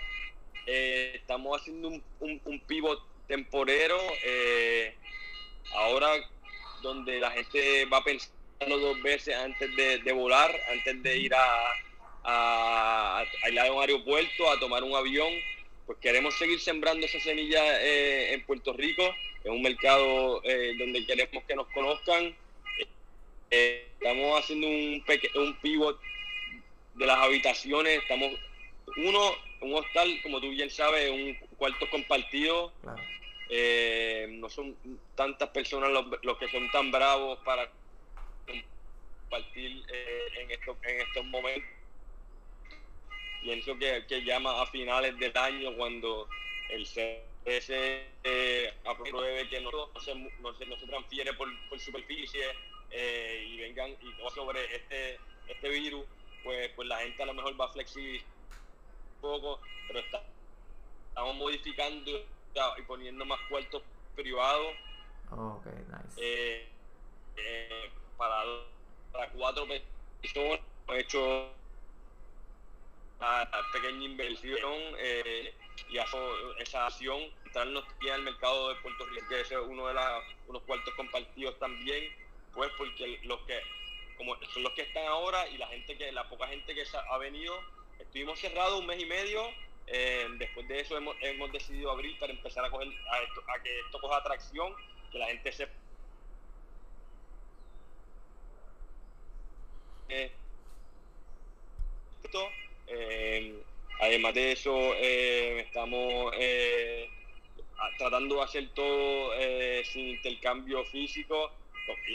eh, 0.66 1.14
estamos 1.16 1.60
haciendo 1.60 1.90
un, 1.90 2.04
un, 2.20 2.60
pivot 2.62 3.02
temporero. 3.28 3.98
Eh, 4.24 4.96
ahora 5.74 6.10
donde 6.82 7.20
la 7.20 7.32
gente 7.32 7.86
va 7.86 8.04
pensando 8.04 8.78
dos 8.80 9.02
veces 9.02 9.36
antes 9.36 9.76
de, 9.76 10.12
volar, 10.14 10.54
antes 10.72 11.02
de 11.04 11.18
ir 11.18 11.34
a, 11.34 11.74
a, 12.24 13.24
ir 13.50 13.60
a 13.60 13.72
un 13.72 13.82
aeropuerto, 13.82 14.52
a 14.52 14.60
tomar 14.60 14.84
un 14.84 14.96
avión, 14.96 15.32
pues 15.92 16.00
queremos 16.00 16.38
seguir 16.38 16.60
sembrando 16.62 17.06
esa 17.06 17.20
semilla 17.20 17.82
eh, 17.82 18.34
en 18.34 18.46
Puerto 18.46 18.72
Rico, 18.72 19.04
en 19.44 19.52
un 19.52 19.62
mercado 19.62 20.42
donde 20.80 21.06
queremos 21.06 21.44
que 21.44 21.56
nos 21.56 21.68
conozcan. 21.68 22.34
estamos 23.50 24.40
haciendo 24.40 24.68
un, 24.68 25.04
un 25.36 25.56
pivot 25.58 26.00
de 26.96 27.06
las 27.06 27.18
habitaciones, 27.18 28.02
estamos, 28.02 28.32
uno, 28.96 29.36
un 29.60 29.74
hostal, 29.74 30.18
como 30.24 30.40
tú 30.40 30.50
bien 30.50 30.70
sabes, 30.70 31.12
un 31.12 31.36
cuarto 31.58 31.90
compartido. 31.90 32.72
Eh, 33.50 34.28
no 34.40 34.50
son 34.50 34.78
tantas 35.16 35.50
personas 35.50 35.90
los, 35.92 36.38
que 36.38 36.48
son 36.50 36.72
tan 36.72 36.90
bravos 36.90 37.38
para 37.40 37.70
compartir 38.48 39.84
eh, 39.92 40.26
en, 40.40 40.52
estos, 40.52 40.78
en 40.84 41.02
estos 41.02 41.26
momentos. 41.26 41.81
Pienso 43.42 43.78
que, 43.78 44.06
que 44.08 44.24
llama 44.24 44.62
a 44.62 44.68
finales 44.68 45.18
del 45.18 45.36
año 45.36 45.76
cuando 45.76 46.28
el 46.70 46.86
ese 47.46 48.06
eh, 48.24 48.74
apruebe 48.86 49.50
que 49.50 49.62
no, 49.62 49.72
se, 50.00 50.14
no, 50.16 50.54
se, 50.54 50.66
no 50.66 50.78
se 50.78 50.86
transfiere 50.86 51.34
por, 51.34 51.48
por 51.70 51.80
superficie 51.80 52.44
eh, 52.92 53.48
y 53.50 53.58
vengan 53.58 53.92
y 54.00 54.14
todo 54.16 54.30
sobre 54.30 54.76
este, 54.76 55.20
este 55.48 55.70
virus, 55.70 56.06
pues, 56.44 56.70
pues 56.76 56.88
la 56.88 57.00
gente 57.00 57.24
a 57.24 57.26
lo 57.26 57.34
mejor 57.34 57.60
va 57.60 57.66
a 57.66 57.74
flexibilizar 57.74 58.28
un 59.16 59.22
poco, 59.22 59.60
pero 59.88 60.00
está, 60.00 60.24
estamos 61.10 61.36
modificando 61.36 62.12
y 62.78 62.82
poniendo 62.84 63.26
más 63.26 63.40
cuartos 63.50 63.82
privados. 64.16 64.74
Eh, 66.18 66.68
para, 68.18 68.44
para 69.12 69.30
cuatro 69.32 69.66
personas, 70.22 70.60
hecho 70.94 71.50
pequeña 73.74 74.06
inversión 74.06 74.80
eh, 74.98 75.54
y 75.90 75.98
esa 75.98 76.88
acción, 76.88 77.22
entrarnos 77.46 77.84
aquí 77.96 78.10
al 78.10 78.24
mercado 78.24 78.70
de 78.70 78.76
Puerto 78.82 79.06
Rico, 79.06 79.28
que 79.30 79.42
es 79.42 79.52
uno 79.52 79.88
de 79.88 79.94
la, 79.94 80.22
unos 80.48 80.62
cuartos 80.64 80.94
compartidos 80.96 81.58
también, 81.60 82.12
pues 82.54 82.72
porque 82.78 83.20
los 83.24 83.40
que 83.42 83.60
como 84.18 84.36
son 84.54 84.64
los 84.64 84.74
que 84.74 84.84
están 84.84 85.06
ahora 85.08 85.48
y 85.50 85.58
la 85.58 85.68
gente 85.68 85.98
que 85.98 86.12
la 86.12 86.30
poca 86.30 86.48
gente 86.48 86.76
que 86.76 86.84
ha 87.10 87.18
venido 87.18 87.60
estuvimos 88.00 88.40
cerrados 88.40 88.80
un 88.80 88.86
mes 88.86 89.02
y 89.02 89.06
medio 89.06 89.42
eh, 89.88 90.28
después 90.38 90.68
de 90.68 90.80
eso 90.80 90.96
hemos, 90.96 91.16
hemos, 91.22 91.52
decidido 91.52 91.90
abrir 91.90 92.20
para 92.20 92.32
empezar 92.32 92.64
a 92.64 92.70
coger 92.70 92.88
a, 92.88 93.54
a 93.54 93.64
que 93.64 93.80
esto 93.80 94.00
coja 94.00 94.18
atracción 94.18 94.76
que 95.12 95.18
la 95.18 95.26
gente 95.28 95.52
se 95.52 95.64
eh, 100.10 100.32
eh, 102.24 102.71
además 104.00 104.34
de 104.34 104.52
eso, 104.52 104.94
eh, 104.96 105.62
estamos 105.62 106.34
eh, 106.38 107.10
tratando 107.98 108.36
de 108.38 108.44
hacer 108.44 108.70
todo 108.74 109.32
sin 109.84 110.10
intercambio 110.10 110.84
físico, 110.86 111.52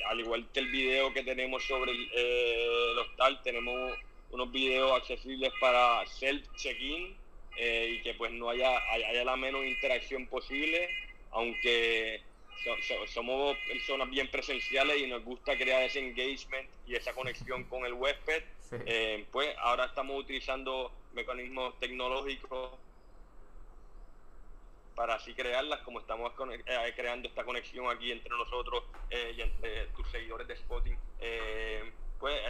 al 0.08 0.20
igual 0.20 0.46
que 0.52 0.60
el 0.60 0.70
video 0.70 1.12
que 1.12 1.22
tenemos 1.22 1.64
sobre 1.64 1.92
el, 1.92 2.98
hostal, 2.98 3.42
tenemos 3.42 3.92
unos 4.30 4.50
videos 4.52 4.92
accesibles 4.92 5.52
para 5.60 6.06
self-check-in 6.06 7.16
y 7.58 8.02
que 8.02 8.14
pues 8.18 8.32
no 8.32 8.50
haya, 8.50 8.78
haya 8.90 9.24
la 9.24 9.36
menos 9.36 9.64
interacción 9.64 10.26
posible, 10.26 10.88
aunque 11.32 12.20
somos 13.12 13.56
personas 13.68 14.10
bien 14.10 14.30
presenciales 14.30 14.98
y 14.98 15.06
nos 15.06 15.22
gusta 15.24 15.56
crear 15.56 15.82
ese 15.82 16.00
engagement 16.00 16.68
y 16.86 16.94
esa 16.94 17.12
conexión 17.12 17.64
con 17.64 17.84
el 17.84 17.92
huésped. 17.92 18.42
Eh, 18.84 19.26
pues 19.30 19.54
ahora 19.58 19.86
estamos 19.86 20.18
utilizando 20.18 20.90
mecanismos 21.14 21.78
tecnológicos 21.78 22.72
para 24.94 25.14
así 25.14 25.34
crearlas, 25.34 25.80
como 25.80 26.00
estamos 26.00 26.32
eh, 26.66 26.92
creando 26.96 27.28
esta 27.28 27.44
conexión 27.44 27.88
aquí 27.90 28.10
entre 28.10 28.30
nosotros 28.30 28.84
eh, 29.10 29.34
y 29.36 29.42
entre 29.42 29.86
tus 29.88 30.08
seguidores 30.10 30.48
de 30.48 30.56
Spotting. 30.56 30.98
pues 32.18 32.40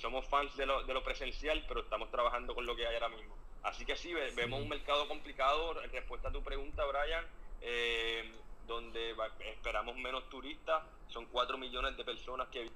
somos 0.00 0.26
fans 0.26 0.56
de 0.56 0.66
lo, 0.66 0.84
de 0.84 0.94
lo 0.94 1.02
presencial, 1.02 1.64
pero 1.66 1.80
estamos 1.80 2.10
trabajando 2.10 2.54
con 2.54 2.66
lo 2.66 2.76
que 2.76 2.86
hay 2.86 2.94
ahora 2.94 3.08
mismo. 3.08 3.34
Así 3.62 3.84
que 3.84 3.96
sí, 3.96 4.12
vemos 4.34 4.60
un 4.60 4.68
mercado 4.68 5.08
complicado. 5.08 5.80
En 5.82 5.90
respuesta 5.92 6.28
a 6.28 6.32
tu 6.32 6.42
pregunta, 6.42 6.84
Brian, 6.86 7.24
donde 8.66 9.14
esperamos 9.40 9.96
menos 9.96 10.28
turistas, 10.28 10.82
son 11.08 11.26
4 11.26 11.58
millones 11.58 11.96
de 11.96 12.04
personas 12.04 12.48
que 12.48 12.70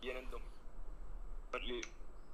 vienen, 0.00 0.28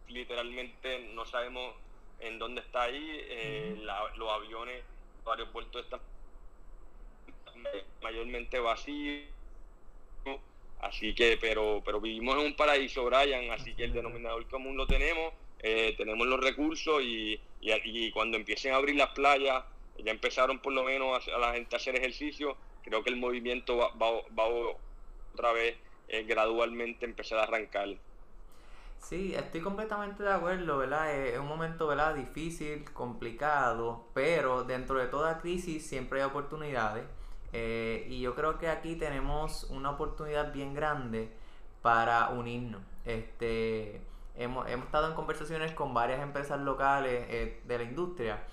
literalmente 0.09 1.11
no 1.15 1.25
sabemos 1.25 1.75
en 2.21 2.39
dónde 2.39 2.61
está 2.61 2.83
ahí, 2.83 3.21
eh, 3.29 3.77
los 4.17 4.31
aviones, 4.31 4.85
los 5.25 5.37
aeropuertos 5.37 5.85
están 5.85 6.01
mayormente 8.03 8.59
vacíos, 8.59 9.27
así 10.81 11.15
que, 11.15 11.37
pero, 11.41 11.83
pero 11.85 12.01
vivimos 12.01 12.39
en 12.39 12.47
un 12.47 12.57
paraíso, 12.57 13.05
Brian, 13.05 13.51
así 13.51 13.75
que 13.75 13.85
el 13.85 13.93
denominador 13.93 14.47
común 14.49 14.77
lo 14.77 14.87
tenemos, 14.87 15.33
eh, 15.61 15.95
tenemos 15.97 16.27
los 16.27 16.41
recursos 16.41 17.03
y, 17.03 17.41
y 17.61 18.11
cuando 18.11 18.37
empiecen 18.37 18.73
a 18.73 18.77
abrir 18.77 18.97
las 18.97 19.11
playas, 19.11 19.65
ya 19.99 20.11
empezaron 20.11 20.59
por 20.59 20.73
lo 20.73 20.85
menos 20.85 21.27
a, 21.29 21.39
la 21.39 21.53
gente 21.53 21.77
a 21.77 21.79
hacer 21.79 21.97
ejercicio, 21.97 22.57
creo 22.83 23.03
que 23.03 23.11
el 23.11 23.17
movimiento 23.17 23.77
va, 23.77 23.91
va, 23.97 24.45
otra 25.35 25.53
vez 25.53 25.77
eh, 26.09 26.25
gradualmente 26.25 27.05
empezar 27.05 27.39
a 27.39 27.45
arrancar. 27.45 27.89
Sí, 28.99 29.35
estoy 29.35 29.61
completamente 29.61 30.23
de 30.23 30.33
acuerdo, 30.33 30.79
¿verdad? 30.79 31.13
Es 31.15 31.39
un 31.39 31.49
momento, 31.49 31.89
¿verdad? 31.89 32.15
Difícil, 32.15 32.85
complicado, 32.93 34.07
pero 34.15 34.63
dentro 34.63 34.99
de 34.99 35.07
toda 35.07 35.41
crisis 35.41 35.85
siempre 35.85 36.21
hay 36.21 36.27
oportunidades. 36.27 37.05
Eh, 37.53 38.07
y 38.09 38.21
yo 38.21 38.35
creo 38.35 38.59
que 38.59 38.69
aquí 38.69 38.95
tenemos 38.95 39.65
una 39.65 39.91
oportunidad 39.91 40.53
bien 40.53 40.73
grande 40.73 41.33
para 41.83 42.31
unirnos. 42.31 42.81
Este, 43.05 44.01
hemos, 44.37 44.69
hemos 44.69 44.87
estado 44.87 45.09
en 45.09 45.15
conversaciones 45.15 45.73
con 45.73 45.93
varias 45.93 46.23
empresas 46.23 46.61
locales 46.61 47.27
eh, 47.29 47.61
de 47.65 47.79
la 47.79 47.85
industria 47.85 48.45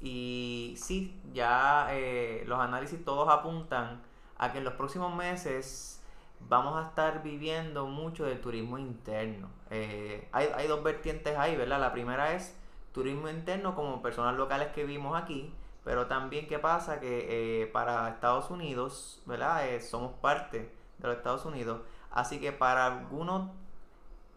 y 0.00 0.74
sí, 0.78 1.20
ya 1.32 1.88
eh, 1.90 2.44
los 2.46 2.60
análisis 2.60 3.04
todos 3.04 3.28
apuntan 3.28 4.02
a 4.36 4.52
que 4.52 4.58
en 4.58 4.64
los 4.64 4.74
próximos 4.74 5.14
meses 5.14 6.02
vamos 6.48 6.76
a 6.76 6.88
estar 6.88 7.22
viviendo 7.22 7.86
mucho 7.86 8.24
del 8.24 8.40
turismo 8.40 8.78
interno. 8.78 9.48
Eh, 9.70 10.28
hay, 10.32 10.48
hay, 10.54 10.68
dos 10.68 10.82
vertientes 10.84 11.36
ahí, 11.36 11.56
¿verdad? 11.56 11.80
La 11.80 11.92
primera 11.92 12.32
es 12.34 12.56
turismo 12.92 13.28
interno 13.28 13.74
como 13.74 14.00
personas 14.00 14.36
locales 14.36 14.68
que 14.68 14.84
vivimos 14.84 15.20
aquí, 15.20 15.52
pero 15.84 16.06
también 16.06 16.46
qué 16.46 16.60
pasa 16.60 17.00
que 17.00 17.62
eh, 17.62 17.66
para 17.66 18.08
Estados 18.10 18.50
Unidos, 18.50 19.22
¿verdad? 19.26 19.62
somos 19.80 20.12
parte 20.20 20.72
de 20.98 21.08
los 21.08 21.16
Estados 21.16 21.44
Unidos, 21.44 21.80
así 22.10 22.38
que 22.38 22.52
para 22.52 22.86
algunos 22.86 23.50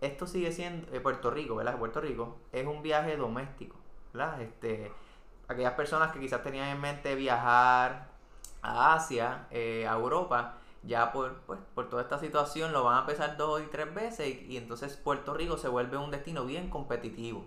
esto 0.01 0.25
sigue 0.25 0.51
siendo 0.51 0.87
Puerto 1.03 1.29
Rico, 1.29 1.55
¿verdad? 1.55 1.77
Puerto 1.77 2.01
Rico 2.01 2.37
es 2.51 2.65
un 2.65 2.81
viaje 2.81 3.15
doméstico, 3.17 3.75
¿verdad? 4.13 4.41
Este, 4.41 4.91
aquellas 5.51 5.73
personas 5.73 6.11
que 6.11 6.19
quizás 6.19 6.43
tenían 6.43 6.67
en 6.69 6.81
mente 6.81 7.15
viajar 7.15 8.07
a 8.61 8.93
Asia, 8.93 9.47
eh, 9.51 9.87
a 9.87 9.93
Europa, 9.93 10.55
ya 10.83 11.11
por, 11.11 11.41
pues, 11.41 11.59
por 11.75 11.89
toda 11.89 12.01
esta 12.01 12.19
situación 12.19 12.73
lo 12.73 12.83
van 12.83 12.97
a 12.97 13.05
pesar 13.05 13.37
dos 13.37 13.61
y 13.61 13.65
tres 13.67 13.93
veces 13.93 14.41
y, 14.47 14.57
entonces 14.57 14.95
Puerto 14.97 15.33
Rico 15.33 15.57
se 15.57 15.67
vuelve 15.67 15.97
un 15.97 16.11
destino 16.11 16.45
bien 16.45 16.69
competitivo. 16.69 17.45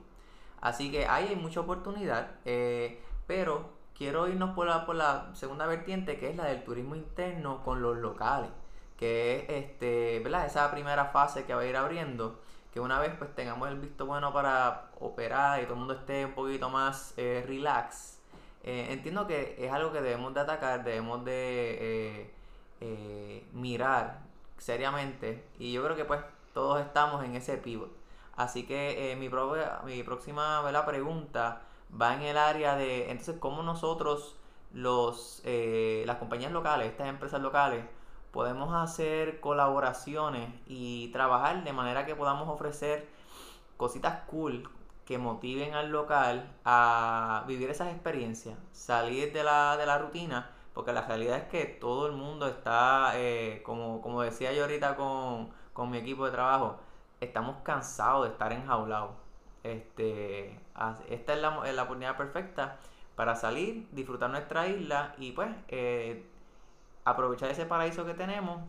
Así 0.61 0.91
que 0.91 1.07
ahí 1.07 1.29
hay 1.29 1.37
mucha 1.37 1.61
oportunidad, 1.61 2.37
eh, 2.45 3.03
pero 3.27 3.71
quiero 3.97 4.29
irnos 4.29 4.55
por 4.55 4.67
la, 4.67 4.87
por 4.87 4.97
la 4.97 5.31
segunda 5.35 5.67
vertiente 5.67 6.19
que 6.19 6.31
es 6.31 6.37
la 6.37 6.45
del 6.45 6.65
turismo 6.65 6.95
interno 6.95 7.63
con 7.65 7.83
los 7.83 7.97
locales, 7.99 8.51
que 8.97 9.41
es 9.41 9.65
este, 9.65 10.21
¿verdad? 10.21 10.47
esa 10.47 10.71
primera 10.71 11.07
fase 11.07 11.45
que 11.45 11.55
va 11.55 11.63
a 11.63 11.67
ir 11.67 11.77
abriendo 11.77 12.41
que 12.75 12.81
una 12.81 12.99
vez 12.99 13.13
pues 13.17 13.33
tengamos 13.37 13.69
el 13.69 13.79
visto 13.79 14.05
bueno 14.05 14.33
para 14.33 14.91
operar 14.99 15.61
y 15.61 15.63
todo 15.63 15.75
el 15.75 15.79
mundo 15.79 15.95
esté 15.95 16.27
un 16.27 16.33
poquito 16.33 16.69
más 16.71 17.15
eh, 17.17 17.45
relax, 17.47 18.19
eh, 18.65 18.89
entiendo 18.91 19.29
que 19.29 19.55
es 19.65 19.73
algo 19.73 19.93
que 19.93 20.01
debemos 20.01 20.35
de 20.35 20.41
atacar, 20.41 20.83
debemos 20.83 21.25
de 21.25 22.35
eh, 22.81 23.47
mirar 23.53 24.19
seriamente 24.59 25.45
y 25.57 25.73
yo 25.73 25.85
creo 25.85 25.95
que 25.95 26.05
pues 26.05 26.21
todos 26.53 26.81
estamos 26.81 27.25
en 27.25 27.37
ese 27.37 27.57
pivot. 27.59 27.93
Así 28.35 28.67
que 28.67 29.17
mi, 29.21 29.29
mi 29.95 30.03
próxima 30.03 30.85
pregunta 30.85 31.63
va 32.01 32.15
en 32.15 32.23
el 32.23 32.37
área 32.37 32.75
de 32.75 33.09
entonces 33.09 33.37
cómo 33.39 33.63
nosotros 33.63 34.37
los 34.73 35.43
las 35.45 36.17
compañías 36.17 36.51
locales, 36.51 36.89
estas 36.89 37.07
empresas 37.07 37.41
locales, 37.41 37.85
podemos 38.35 38.75
hacer 38.75 39.39
colaboraciones 39.39 40.51
y 40.67 41.09
trabajar 41.13 41.63
de 41.63 41.73
manera 41.73 42.05
que 42.05 42.17
podamos 42.17 42.49
ofrecer 42.49 43.07
cositas 43.77 44.23
cool 44.27 44.69
que 45.05 45.19
motiven 45.19 45.75
al 45.75 45.91
local 45.91 46.53
a 46.65 47.45
vivir 47.47 47.71
esas 47.71 47.93
experiencias, 47.93 48.59
salir 48.73 49.33
de 49.33 49.45
la, 49.45 49.77
de 49.77 49.87
la 49.87 49.99
rutina, 49.99 50.51
porque 50.73 50.93
la 50.93 51.03
realidad 51.03 51.37
es 51.39 51.45
que 51.45 51.65
todo 51.65 52.09
el 52.09 52.15
mundo 52.15 52.49
está, 52.49 53.13
eh, 53.15 53.63
como, 53.65 54.03
como 54.03 54.23
decía 54.23 54.53
yo 54.53 54.63
ahorita 54.63 54.97
con, 54.97 55.51
con 55.73 55.91
mi 55.91 55.99
equipo 55.99 56.27
de 56.27 56.33
trabajo, 56.33 56.81
estamos 57.21 57.59
cansados 57.63 58.25
de 58.27 58.33
estar 58.33 58.53
enjaulados. 58.53 59.13
Este, 59.63 60.59
esta 61.09 61.35
es 61.35 61.41
la, 61.41 61.73
la 61.73 61.83
oportunidad 61.85 62.17
perfecta 62.17 62.79
para 63.15 63.37
salir, 63.37 63.87
disfrutar 63.93 64.29
nuestra 64.31 64.67
isla 64.67 65.15
y 65.19 65.31
pues 65.33 65.51
eh, 65.69 66.27
aprovechar 67.05 67.51
ese 67.51 67.67
paraíso 67.67 68.05
que 68.05 68.15
tenemos 68.15 68.63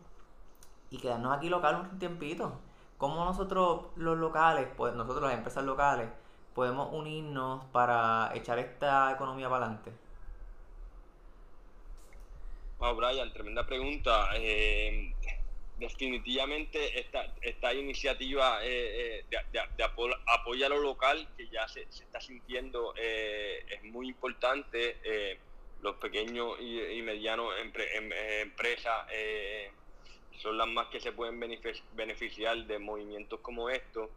y 0.90 0.98
quedarnos 0.98 1.36
aquí 1.36 1.50
local 1.50 1.88
un 1.92 2.00
tiempito. 2.00 2.60
¿Cómo 2.98 3.26
nosotros 3.26 3.88
los 3.96 4.18
locales, 4.18 4.68
pues 4.78 4.94
nosotros 4.94 5.24
las 5.24 5.34
empresas 5.34 5.64
locales, 5.64 6.10
podemos 6.54 6.94
unirnos 6.94 7.66
para 7.66 8.32
echar 8.34 8.60
esta 8.60 9.12
economía 9.12 9.50
para 9.50 9.66
adelante? 9.66 9.92
Wow, 12.80 12.96
Brian, 12.96 13.34
tremenda 13.34 13.66
pregunta. 13.66 14.30
Eh, 14.36 15.14
definitivamente 15.78 17.00
esta, 17.00 17.34
esta 17.42 17.74
iniciativa 17.74 18.64
eh, 18.64 19.26
eh, 19.30 19.46
de, 19.52 19.84
apoyo 19.84 20.66
a 20.66 20.70
lo 20.70 20.80
local 20.80 21.28
que 21.36 21.48
ya 21.50 21.68
se, 21.68 21.82
está 21.82 22.22
sintiendo 22.22 22.94
eh, 22.98 23.66
es 23.70 23.84
muy 23.84 24.08
importante. 24.08 24.98
Los 25.82 25.96
pequeños 25.98 26.60
y, 26.60 27.02
medianos 27.02 27.54
em, 27.60 28.12
empresas 28.42 29.08
son 30.38 30.58
las 30.58 30.68
más 30.68 30.88
que 30.88 31.00
se 31.00 31.12
pueden 31.12 31.40
beneficiar 31.94 32.58
de 32.66 32.80
movimientos 32.80 33.40
como 33.42 33.70
estos. 33.70 34.10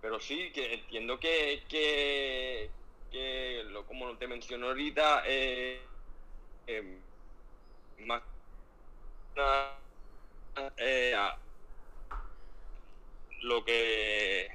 pero 0.00 0.20
sí, 0.20 0.50
que 0.52 0.74
entiendo 0.74 1.18
que, 1.18 1.62
que, 1.68 2.70
lo, 3.66 3.84
como 3.86 4.16
te 4.16 4.26
mencioné 4.28 4.66
ahorita, 4.66 5.24
más 7.98 8.22
eh, 10.76 11.14
a 11.16 11.36
lo 13.42 13.64
que 13.64 14.48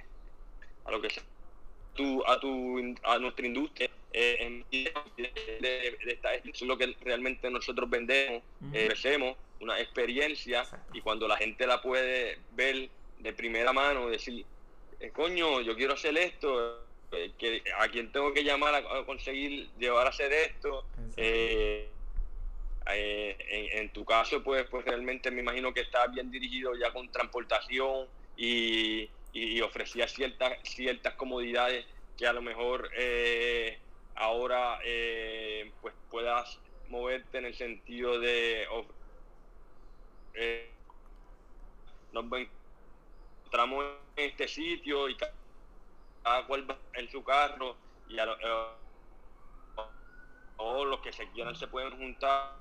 a 0.85 0.91
lo 0.91 1.01
que 1.01 1.09
tu, 1.95 2.23
a 2.25 2.39
tu 2.39 2.95
a 3.03 3.17
nuestra 3.19 3.45
industria 3.45 3.89
eh, 4.13 4.63
de, 4.69 5.97
eso 6.43 6.49
es 6.53 6.61
lo 6.61 6.77
que 6.77 6.95
realmente 7.01 7.49
nosotros 7.49 7.89
vendemos 7.89 8.43
uh 8.61 9.35
una 9.59 9.79
experiencia 9.79 10.65
y 10.91 10.99
cuando 10.99 11.25
la 11.25 11.37
gente 11.37 11.65
la 11.65 11.81
puede 11.81 12.37
ver 12.51 12.89
de 13.19 13.31
primera 13.31 13.71
mano 13.71 14.09
decir 14.09 14.45
eh, 14.99 15.09
coño 15.11 15.61
yo 15.61 15.73
quiero 15.77 15.93
hacer 15.93 16.17
esto 16.17 16.83
que 17.37 17.63
a 17.77 17.87
quien 17.87 18.11
tengo 18.11 18.33
que 18.33 18.43
llamar 18.43 18.75
a, 18.75 19.05
conseguir 19.05 19.69
llevar 19.79 20.07
a 20.07 20.09
hacer 20.09 20.33
esto 20.33 20.83
eh, 21.15 21.87
eh, 22.91 23.69
en, 23.73 23.89
tu 23.89 24.03
caso, 24.03 24.43
pues, 24.43 24.65
pues 24.69 24.83
realmente 24.85 25.31
me 25.31 25.41
imagino 25.41 25.73
que 25.73 25.81
está 25.81 26.07
bien 26.07 26.29
dirigido 26.29 26.75
ya 26.75 26.91
con 26.91 27.09
transportación 27.11 28.07
y, 28.35 29.09
ofrecía 29.61 30.07
ciertas, 30.07 30.57
ciertas 30.63 31.15
comodidades 31.15 31.85
que 32.17 32.27
a 32.27 32.33
lo 32.33 32.41
mejor 32.41 32.89
eh, 32.95 33.79
ahora 34.15 34.79
eh, 34.83 35.71
pues 35.81 35.93
puedas 36.09 36.59
moverte 36.89 37.37
en 37.39 37.45
el 37.45 37.55
sentido 37.55 38.19
de 38.19 38.67
nos 42.11 42.25
encontramos 42.25 43.85
en 44.15 44.29
este 44.29 44.47
sitio 44.47 45.09
y 45.09 45.15
cada 45.15 46.45
cual 46.45 46.69
va 46.69 46.77
en 46.93 47.09
su 47.09 47.23
carro 47.23 47.75
y 48.07 48.19
a, 48.19 48.27
todos 50.57 50.87
los 50.87 50.99
que 51.01 51.11
se 51.11 51.27
quieran 51.31 51.55
se 51.55 51.67
pueden 51.67 51.97
juntar 51.97 52.55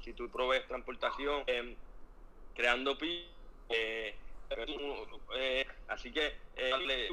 si 0.00 0.12
tú 0.14 0.28
provees 0.28 0.66
transportación, 0.66 1.44
em, 1.46 1.76
creando 2.54 2.98
pi, 2.98 3.28
eh, 3.68 4.16
eh, 5.36 5.66
así 5.88 6.12
que 6.12 6.26
eh, 6.56 7.08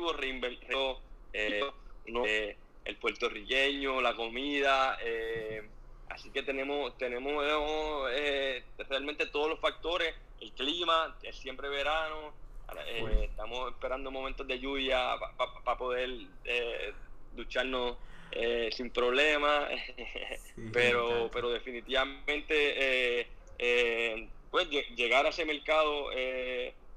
eh, 1.33 2.57
el 2.85 2.95
puertorriqueño, 2.97 4.01
la 4.01 4.15
comida, 4.15 4.97
así 6.09 6.29
que 6.31 6.43
tenemos, 6.43 6.97
tenemos 6.97 7.43
realmente 8.89 9.27
todos 9.27 9.49
los 9.49 9.59
factores, 9.59 10.15
el 10.41 10.51
clima, 10.53 11.17
es 11.21 11.35
siempre 11.35 11.69
verano, 11.69 12.33
estamos 13.21 13.71
esperando 13.71 14.11
momentos 14.11 14.47
de 14.47 14.59
lluvia 14.59 15.15
para 15.63 15.77
poder 15.77 16.09
ducharnos 17.35 17.97
eh, 18.31 18.69
sin 18.71 18.91
problema, 18.91 19.67
pero, 20.73 21.29
pero 21.33 21.49
definitivamente 21.49 22.53
eh, 23.21 23.27
eh, 23.57 24.27
pues 24.51 24.69
llegar 24.69 25.25
a 25.25 25.29
ese 25.29 25.45
mercado 25.45 26.09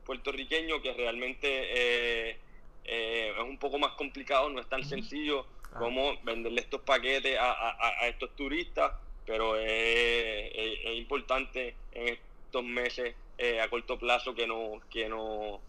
puertorriqueño 0.05 0.83
que 0.83 0.93
realmente 0.93 2.39
es 2.85 3.39
un 3.39 3.59
poco 3.59 3.79
más 3.79 3.93
complicado, 3.93 4.51
no 4.51 4.61
es 4.61 4.69
tan 4.69 4.85
sencillo 4.85 5.47
como 5.79 6.21
venderle 6.23 6.61
estos 6.61 6.83
paquetes 6.83 7.39
a, 7.41 8.07
estos 8.07 8.35
turistas, 8.37 8.93
pero 9.25 9.57
es, 9.57 10.97
importante 10.97 11.75
en 11.93 12.09
estos 12.09 12.65
meses 12.65 13.15
a 13.61 13.69
corto 13.69 13.99
plazo 13.99 14.35
que 14.35 14.47
no, 14.47 14.81
que 14.91 15.09
no 15.09 15.61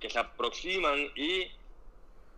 que 0.00 0.10
se 0.10 0.18
aproximan 0.18 1.10
y 1.14 1.46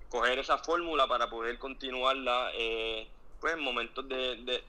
coger 0.08 0.38
esa 0.38 0.58
fórmula 0.58 1.06
para 1.06 1.28
poder 1.28 1.58
continuarla 1.58 2.50
eh, 2.54 3.06
pues 3.40 3.54
en 3.54 3.60
momentos 3.60 4.08
de, 4.08 4.62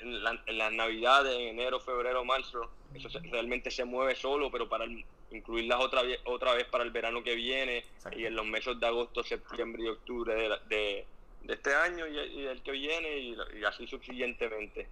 en, 0.00 0.58
las 0.58 0.72
navidades, 0.72 1.34
en 1.34 1.48
enero, 1.48 1.80
febrero, 1.80 2.24
marzo, 2.24 2.70
eso 2.96 3.08
realmente 3.30 3.70
se 3.70 3.84
mueve 3.84 4.14
solo, 4.14 4.50
pero 4.50 4.68
para 4.68 4.86
incluirlas 5.30 5.80
otra 5.80 6.02
otra 6.24 6.54
vez 6.54 6.64
para 6.64 6.84
el 6.84 6.90
verano 6.90 7.22
que 7.22 7.34
viene 7.34 7.84
y 8.12 8.24
en 8.24 8.36
los 8.36 8.46
meses 8.46 8.78
de 8.78 8.86
agosto, 8.86 9.22
septiembre 9.22 9.84
y 9.84 9.88
octubre 9.88 10.34
de, 10.68 11.06
este 11.48 11.74
año 11.74 12.06
y, 12.06 12.46
el 12.46 12.62
que 12.62 12.72
viene 12.72 13.18
y, 13.18 13.64
así 13.64 13.86
subsiguientemente. 13.86 14.88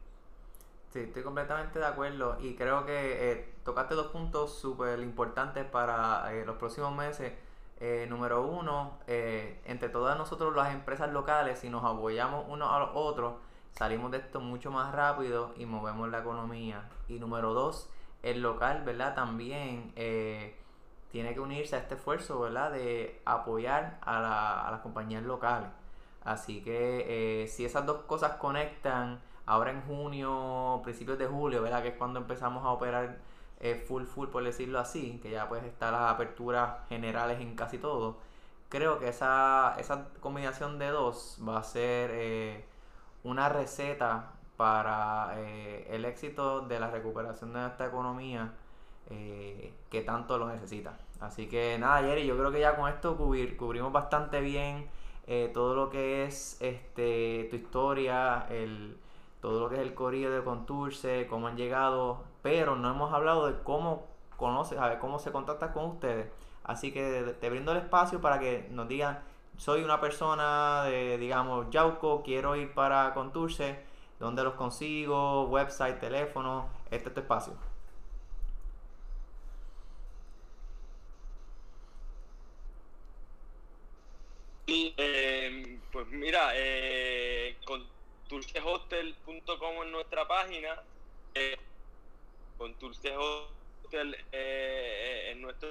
Sí, 0.92 1.00
estoy 1.00 1.24
completamente 1.24 1.80
de 1.80 1.86
acuerdo 1.86 2.38
y 2.40 2.54
creo 2.54 2.86
que 2.86 3.32
eh, 3.32 3.48
tocaste 3.64 3.94
dos 3.94 4.08
puntos 4.12 4.56
súper 4.56 5.00
importantes 5.00 5.64
para 5.64 6.32
eh, 6.32 6.44
los 6.44 6.56
próximos 6.56 6.94
meses 6.94 7.32
eh, 7.80 8.06
número 8.08 8.46
uno, 8.46 9.00
entre 9.08 9.88
todas 9.88 10.16
nosotros 10.16 10.54
las 10.54 10.72
empresas 10.72 11.12
locales, 11.12 11.58
si 11.58 11.68
nos 11.68 11.84
apoyamos 11.84 12.46
unos 12.48 12.72
a 12.72 12.78
los 12.78 12.90
otros, 12.94 13.34
salimos 13.74 14.10
de 14.12 14.18
esto 14.18 14.40
mucho 14.40 14.70
más 14.70 14.94
rápido 14.94 15.52
y 15.56 15.66
movemos 15.66 16.08
la 16.08 16.20
economía. 16.20 16.88
Y 17.08 17.18
número 17.18 17.52
dos, 17.52 17.90
el 18.24 18.42
local, 18.42 18.82
¿verdad? 18.84 19.14
También 19.14 19.92
eh, 19.96 20.56
tiene 21.12 21.34
que 21.34 21.40
unirse 21.40 21.76
a 21.76 21.78
este 21.80 21.94
esfuerzo, 21.94 22.40
¿verdad? 22.40 22.72
De 22.72 23.20
apoyar 23.24 23.98
a, 24.02 24.66
a 24.68 24.70
las 24.70 24.80
compañías 24.80 25.22
locales. 25.22 25.68
Así 26.24 26.62
que 26.62 27.46
si 27.48 27.64
esas 27.64 27.86
dos 27.86 28.02
cosas 28.04 28.36
conectan, 28.36 29.20
ahora 29.46 29.70
en 29.70 29.82
junio, 29.82 30.80
principios 30.82 31.18
de 31.18 31.26
julio, 31.26 31.62
¿verdad? 31.62 31.82
Que 31.82 31.88
es 31.88 31.96
cuando 31.96 32.20
empezamos 32.20 32.64
a 32.64 32.70
operar 32.70 33.18
full 33.86 34.04
full 34.04 34.28
por 34.28 34.44
decirlo 34.44 34.78
así, 34.78 35.18
que 35.22 35.30
ya 35.30 35.48
pues 35.48 35.64
está 35.64 35.90
las 35.90 36.12
aperturas 36.12 36.86
generales 36.88 37.40
en 37.40 37.54
casi 37.56 37.78
todo, 37.78 38.18
creo 38.74 38.98
que 38.98 39.08
esa, 39.08 39.76
esa 39.78 40.08
combinación 40.20 40.78
de 40.80 40.88
dos 40.88 41.38
va 41.46 41.58
a 41.58 41.62
ser 41.62 42.10
eh, 42.12 42.64
una 43.22 43.48
receta 43.48 44.32
para 44.56 45.34
eh, 45.38 45.86
el 45.90 46.04
éxito 46.04 46.60
de 46.62 46.78
la 46.80 46.90
recuperación 46.90 47.52
de 47.52 47.60
nuestra 47.60 47.86
economía 47.86 48.52
eh, 49.10 49.74
que 49.90 50.02
tanto 50.02 50.38
lo 50.38 50.48
necesita. 50.48 50.96
Así 51.20 51.48
que 51.48 51.78
nada, 51.78 52.02
Jerry, 52.02 52.26
yo 52.26 52.36
creo 52.36 52.52
que 52.52 52.60
ya 52.60 52.76
con 52.76 52.88
esto 52.88 53.16
cubrimos 53.16 53.92
bastante 53.92 54.40
bien 54.40 54.88
todo 55.54 55.74
lo 55.74 55.88
que 55.88 56.24
es 56.24 56.60
este 56.60 57.48
tu 57.50 57.56
historia, 57.56 58.46
el, 58.50 58.98
todo 59.44 59.60
lo 59.60 59.68
que 59.68 59.76
es 59.76 59.82
el 59.82 59.92
corrido 59.92 60.30
de 60.30 60.42
Conturce, 60.42 61.26
cómo 61.28 61.48
han 61.48 61.56
llegado, 61.58 62.24
pero 62.40 62.76
no 62.76 62.90
hemos 62.90 63.12
hablado 63.12 63.46
de 63.46 63.62
cómo 63.62 64.06
conoce, 64.38 64.78
a 64.78 64.88
ver, 64.88 64.98
cómo 64.98 65.18
se 65.18 65.32
contacta 65.32 65.70
con 65.72 65.84
ustedes. 65.84 66.28
Así 66.64 66.92
que 66.92 67.36
te 67.38 67.50
brindo 67.50 67.72
el 67.72 67.78
espacio 67.78 68.22
para 68.22 68.38
que 68.38 68.66
nos 68.70 68.88
digan, 68.88 69.20
soy 69.58 69.84
una 69.84 70.00
persona 70.00 70.84
de, 70.84 71.18
digamos, 71.18 71.68
Yauco, 71.68 72.22
quiero 72.22 72.56
ir 72.56 72.72
para 72.72 73.12
Conturce, 73.12 73.84
¿dónde 74.24 74.42
los 74.42 74.54
consigo? 74.54 75.44
Website, 75.48 76.00
teléfono, 76.00 76.70
este 76.90 77.08
es 77.08 77.14
tu 77.14 77.20
espacio. 77.20 77.52
Sí, 84.66 84.94
eh, 84.96 85.78
pues 85.92 86.06
mira, 86.08 86.52
eh, 86.54 87.56
turcehostel.com 88.28 89.82
en 89.82 89.92
nuestra 89.92 90.26
página, 90.26 90.82
eh, 91.34 91.58
con 92.56 92.72
Turce 92.78 93.14
Hostel 93.14 94.16
eh, 94.32 95.32
en 95.32 95.42
nuestra 95.42 95.68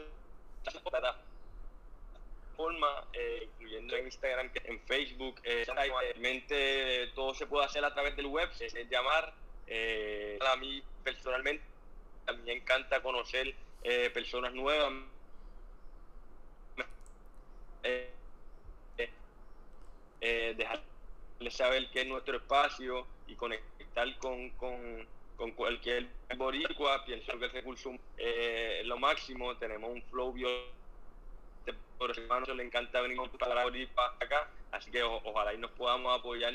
plataforma, 2.54 3.04
eh, 3.14 3.50
incluyendo 3.54 3.96
en 3.96 4.06
Instagram, 4.06 4.52
en 4.54 4.80
Facebook, 4.82 5.42
realmente 5.44 7.08
todo 7.16 7.34
se 7.34 7.46
puede 7.46 7.66
hacer 7.66 7.84
a 7.84 7.94
través 7.94 8.16
del 8.16 8.28
web, 8.28 8.50
es 8.60 8.74
llamar. 8.90 9.34
a 10.42 10.56
mí 10.58 10.84
personalmente, 11.04 11.64
me 12.46 12.54
encanta 12.54 13.02
conocer 13.02 13.54
personas 14.14 14.54
nuevas. 14.54 14.92
dejar 20.22 20.82
saber 21.50 21.90
qué 21.92 22.02
es 22.02 22.08
nuestro 22.08 22.38
espacio 22.38 23.06
y 23.28 23.36
conectar 23.36 24.18
con, 24.18 24.50
con, 24.52 25.06
con 25.36 25.52
cualquier 25.52 26.08
boricua. 26.38 27.04
Pienso 27.06 27.38
que 27.38 27.46
el 27.46 27.52
recurso 27.52 27.92
eh, 28.18 28.80
es 28.82 28.88
lo 28.88 28.98
máximo. 28.98 29.56
Tenemos 29.58 29.92
un 29.92 30.02
flow 30.04 30.34
bio 31.72 31.76
por 31.98 32.12
hermano 32.12 32.54
le 32.54 32.64
encanta 32.64 33.02
venir 33.02 33.18
para 33.40 33.56
la 33.56 33.64
boricua 33.64 34.16
acá. 34.20 34.50
Así 34.72 34.92
que 34.92 35.04
ojalá 35.04 35.54
y 35.54 35.58
nos 35.58 35.72
podamos 35.72 36.20
apoyar 36.20 36.54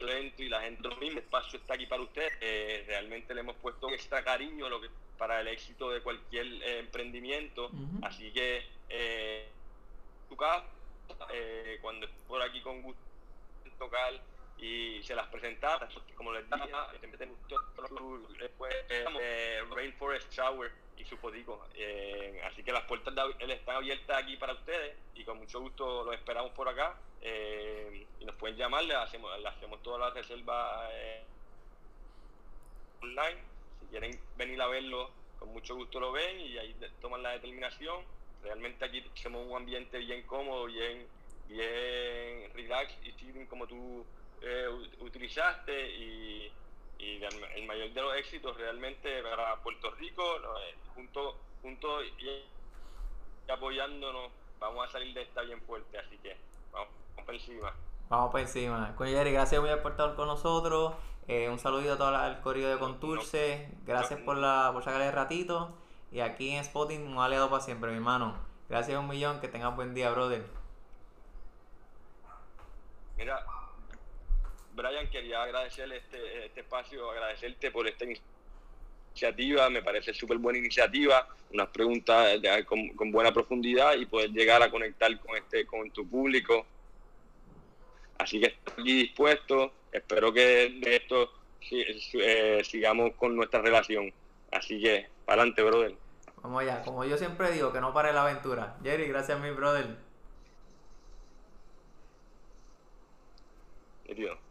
evento 0.00 0.42
y 0.42 0.48
la 0.48 0.62
gente 0.62 0.82
lo 0.82 0.96
mismo, 0.96 1.18
el 1.18 1.24
espacio 1.24 1.58
está 1.58 1.74
aquí 1.74 1.86
para 1.86 2.02
usted. 2.02 2.28
Eh, 2.40 2.84
realmente 2.86 3.34
le 3.34 3.40
hemos 3.40 3.56
puesto 3.56 3.90
extra 3.90 4.24
cariño 4.24 4.68
lo 4.68 4.80
que, 4.80 4.88
para 5.18 5.40
el 5.40 5.48
éxito 5.48 5.90
de 5.90 6.00
cualquier 6.00 6.46
eh, 6.46 6.78
emprendimiento. 6.80 7.70
Así 8.02 8.32
que, 8.32 8.66
eh, 8.88 9.48
tu 10.28 10.36
casa, 10.36 10.64
eh, 11.32 11.78
cuando 11.82 12.06
por 12.26 12.42
aquí 12.42 12.60
con 12.60 12.82
gusto 12.82 13.00
tocar 13.78 14.12
y 14.58 15.02
se 15.02 15.14
las 15.14 15.26
presentaba, 15.28 15.88
como 16.16 16.32
les 16.32 16.44
dije, 16.48 16.70
después 18.38 18.74
eh, 18.90 19.62
Rainforest 19.70 20.30
Shower 20.32 20.70
y 20.96 21.04
su 21.04 21.16
podico. 21.16 21.66
Eh, 21.74 22.40
así 22.44 22.62
que 22.62 22.72
las 22.72 22.84
puertas 22.84 23.14
de, 23.14 23.52
están 23.52 23.76
abiertas 23.76 24.22
aquí 24.22 24.36
para 24.36 24.54
ustedes 24.54 24.96
y 25.14 25.24
con 25.24 25.38
mucho 25.38 25.60
gusto 25.60 26.04
los 26.04 26.14
esperamos 26.14 26.52
por 26.52 26.68
acá. 26.68 26.96
Eh, 27.22 28.06
y 28.18 28.24
nos 28.24 28.34
pueden 28.36 28.56
llamar, 28.56 28.84
le 28.84 28.94
hacemos, 28.94 29.38
le 29.38 29.48
hacemos 29.48 29.82
todas 29.82 30.00
las 30.00 30.14
reservas 30.14 30.90
eh, 30.92 31.22
online. 33.02 33.38
Si 33.80 33.86
quieren 33.86 34.20
venir 34.36 34.60
a 34.60 34.66
verlo, 34.66 35.10
con 35.38 35.52
mucho 35.52 35.74
gusto 35.74 36.00
lo 36.00 36.12
ven 36.12 36.40
y 36.40 36.58
ahí 36.58 36.76
toman 37.00 37.22
la 37.22 37.30
determinación. 37.30 38.04
Realmente 38.42 38.84
aquí 38.84 39.02
tenemos 39.22 39.46
un 39.46 39.56
ambiente 39.56 39.98
bien 39.98 40.22
cómodo, 40.22 40.66
bien, 40.66 41.06
bien 41.48 42.50
relax 42.54 42.94
y 43.02 43.12
chilling 43.16 43.46
como 43.46 43.66
tú 43.66 44.04
eh, 44.42 44.66
utilizaste 45.00 45.90
y, 45.96 46.52
y, 47.00 47.22
el 47.56 47.66
mayor 47.66 47.90
de 47.92 48.02
los 48.02 48.16
éxitos 48.16 48.56
realmente 48.56 49.22
para 49.22 49.56
Puerto 49.56 49.90
Rico, 49.92 50.22
eh, 50.36 50.74
junto, 50.94 51.36
junto 51.62 52.02
y, 52.04 52.44
apoyándonos, 53.50 54.30
vamos 54.58 54.86
a 54.86 54.92
salir 54.92 55.14
de 55.14 55.22
esta 55.22 55.42
bien 55.42 55.60
fuerte, 55.62 55.98
así 55.98 56.16
que 56.18 56.36
vamos, 56.72 56.88
vamos 57.10 57.26
por 57.26 57.34
encima. 57.34 57.74
Vamos 58.08 58.30
por 58.30 58.40
encima. 58.40 58.94
Con 58.96 59.06
Jerry, 59.06 59.32
gracias 59.32 59.60
por 59.60 59.70
haber 59.70 59.86
estado 59.86 60.16
con 60.16 60.26
nosotros. 60.26 60.94
Eh, 61.28 61.48
un 61.48 61.60
saludito 61.60 61.92
a 61.92 61.96
todo 61.96 62.26
el 62.26 62.40
corrido 62.40 62.68
de 62.68 62.78
Conturce. 62.78 63.70
Gracias 63.86 64.18
por, 64.20 64.36
la, 64.36 64.70
por 64.72 64.82
sacar 64.82 65.00
el 65.02 65.12
ratito. 65.12 65.72
Y 66.10 66.18
aquí 66.18 66.50
en 66.50 66.64
Spotting, 66.64 67.06
un 67.06 67.18
aliado 67.18 67.48
para 67.48 67.62
siempre, 67.62 67.90
mi 67.90 67.98
hermano. 67.98 68.34
Gracias 68.68 68.98
un 68.98 69.06
millón. 69.06 69.40
Que 69.40 69.46
tengas 69.46 69.76
buen 69.76 69.94
día, 69.94 70.10
brother. 70.10 70.44
Mira, 73.16 73.46
Brian, 74.72 75.08
quería 75.10 75.42
agradecerle 75.42 75.98
este, 75.98 76.46
este 76.46 76.60
espacio, 76.60 77.10
agradecerte 77.10 77.70
por 77.70 77.86
esta 77.86 78.04
iniciativa, 78.04 79.68
me 79.68 79.82
parece 79.82 80.14
súper 80.14 80.38
buena 80.38 80.58
iniciativa, 80.58 81.26
unas 81.52 81.68
preguntas 81.68 82.38
con, 82.66 83.10
buena 83.10 83.32
profundidad 83.32 83.94
y 83.96 84.06
poder 84.06 84.30
llegar 84.30 84.62
a 84.62 84.70
conectar 84.70 85.18
con, 85.20 85.36
este, 85.36 85.66
con 85.66 85.90
tu 85.90 86.08
público. 86.08 86.64
Así 88.18 88.40
que 88.40 88.46
estoy 88.46 88.82
aquí 88.82 88.94
dispuesto, 88.94 89.72
espero 89.92 90.32
que 90.32 90.78
de 90.80 90.96
esto 90.96 91.30
eh, 91.70 92.62
sigamos 92.64 93.14
con 93.14 93.34
nuestra 93.34 93.60
relación. 93.60 94.12
Así 94.52 94.80
que, 94.80 95.08
para 95.24 95.42
adelante, 95.42 95.62
brother. 95.62 95.94
Vamos 96.42 96.62
allá, 96.62 96.82
como 96.82 97.04
yo 97.04 97.16
siempre 97.16 97.50
digo, 97.52 97.72
que 97.72 97.80
no 97.80 97.92
pare 97.92 98.12
la 98.12 98.22
aventura. 98.22 98.76
Jerry, 98.82 99.06
gracias 99.06 99.38
mi 99.40 99.50
brother. 99.50 99.96
Tío. 104.14 104.49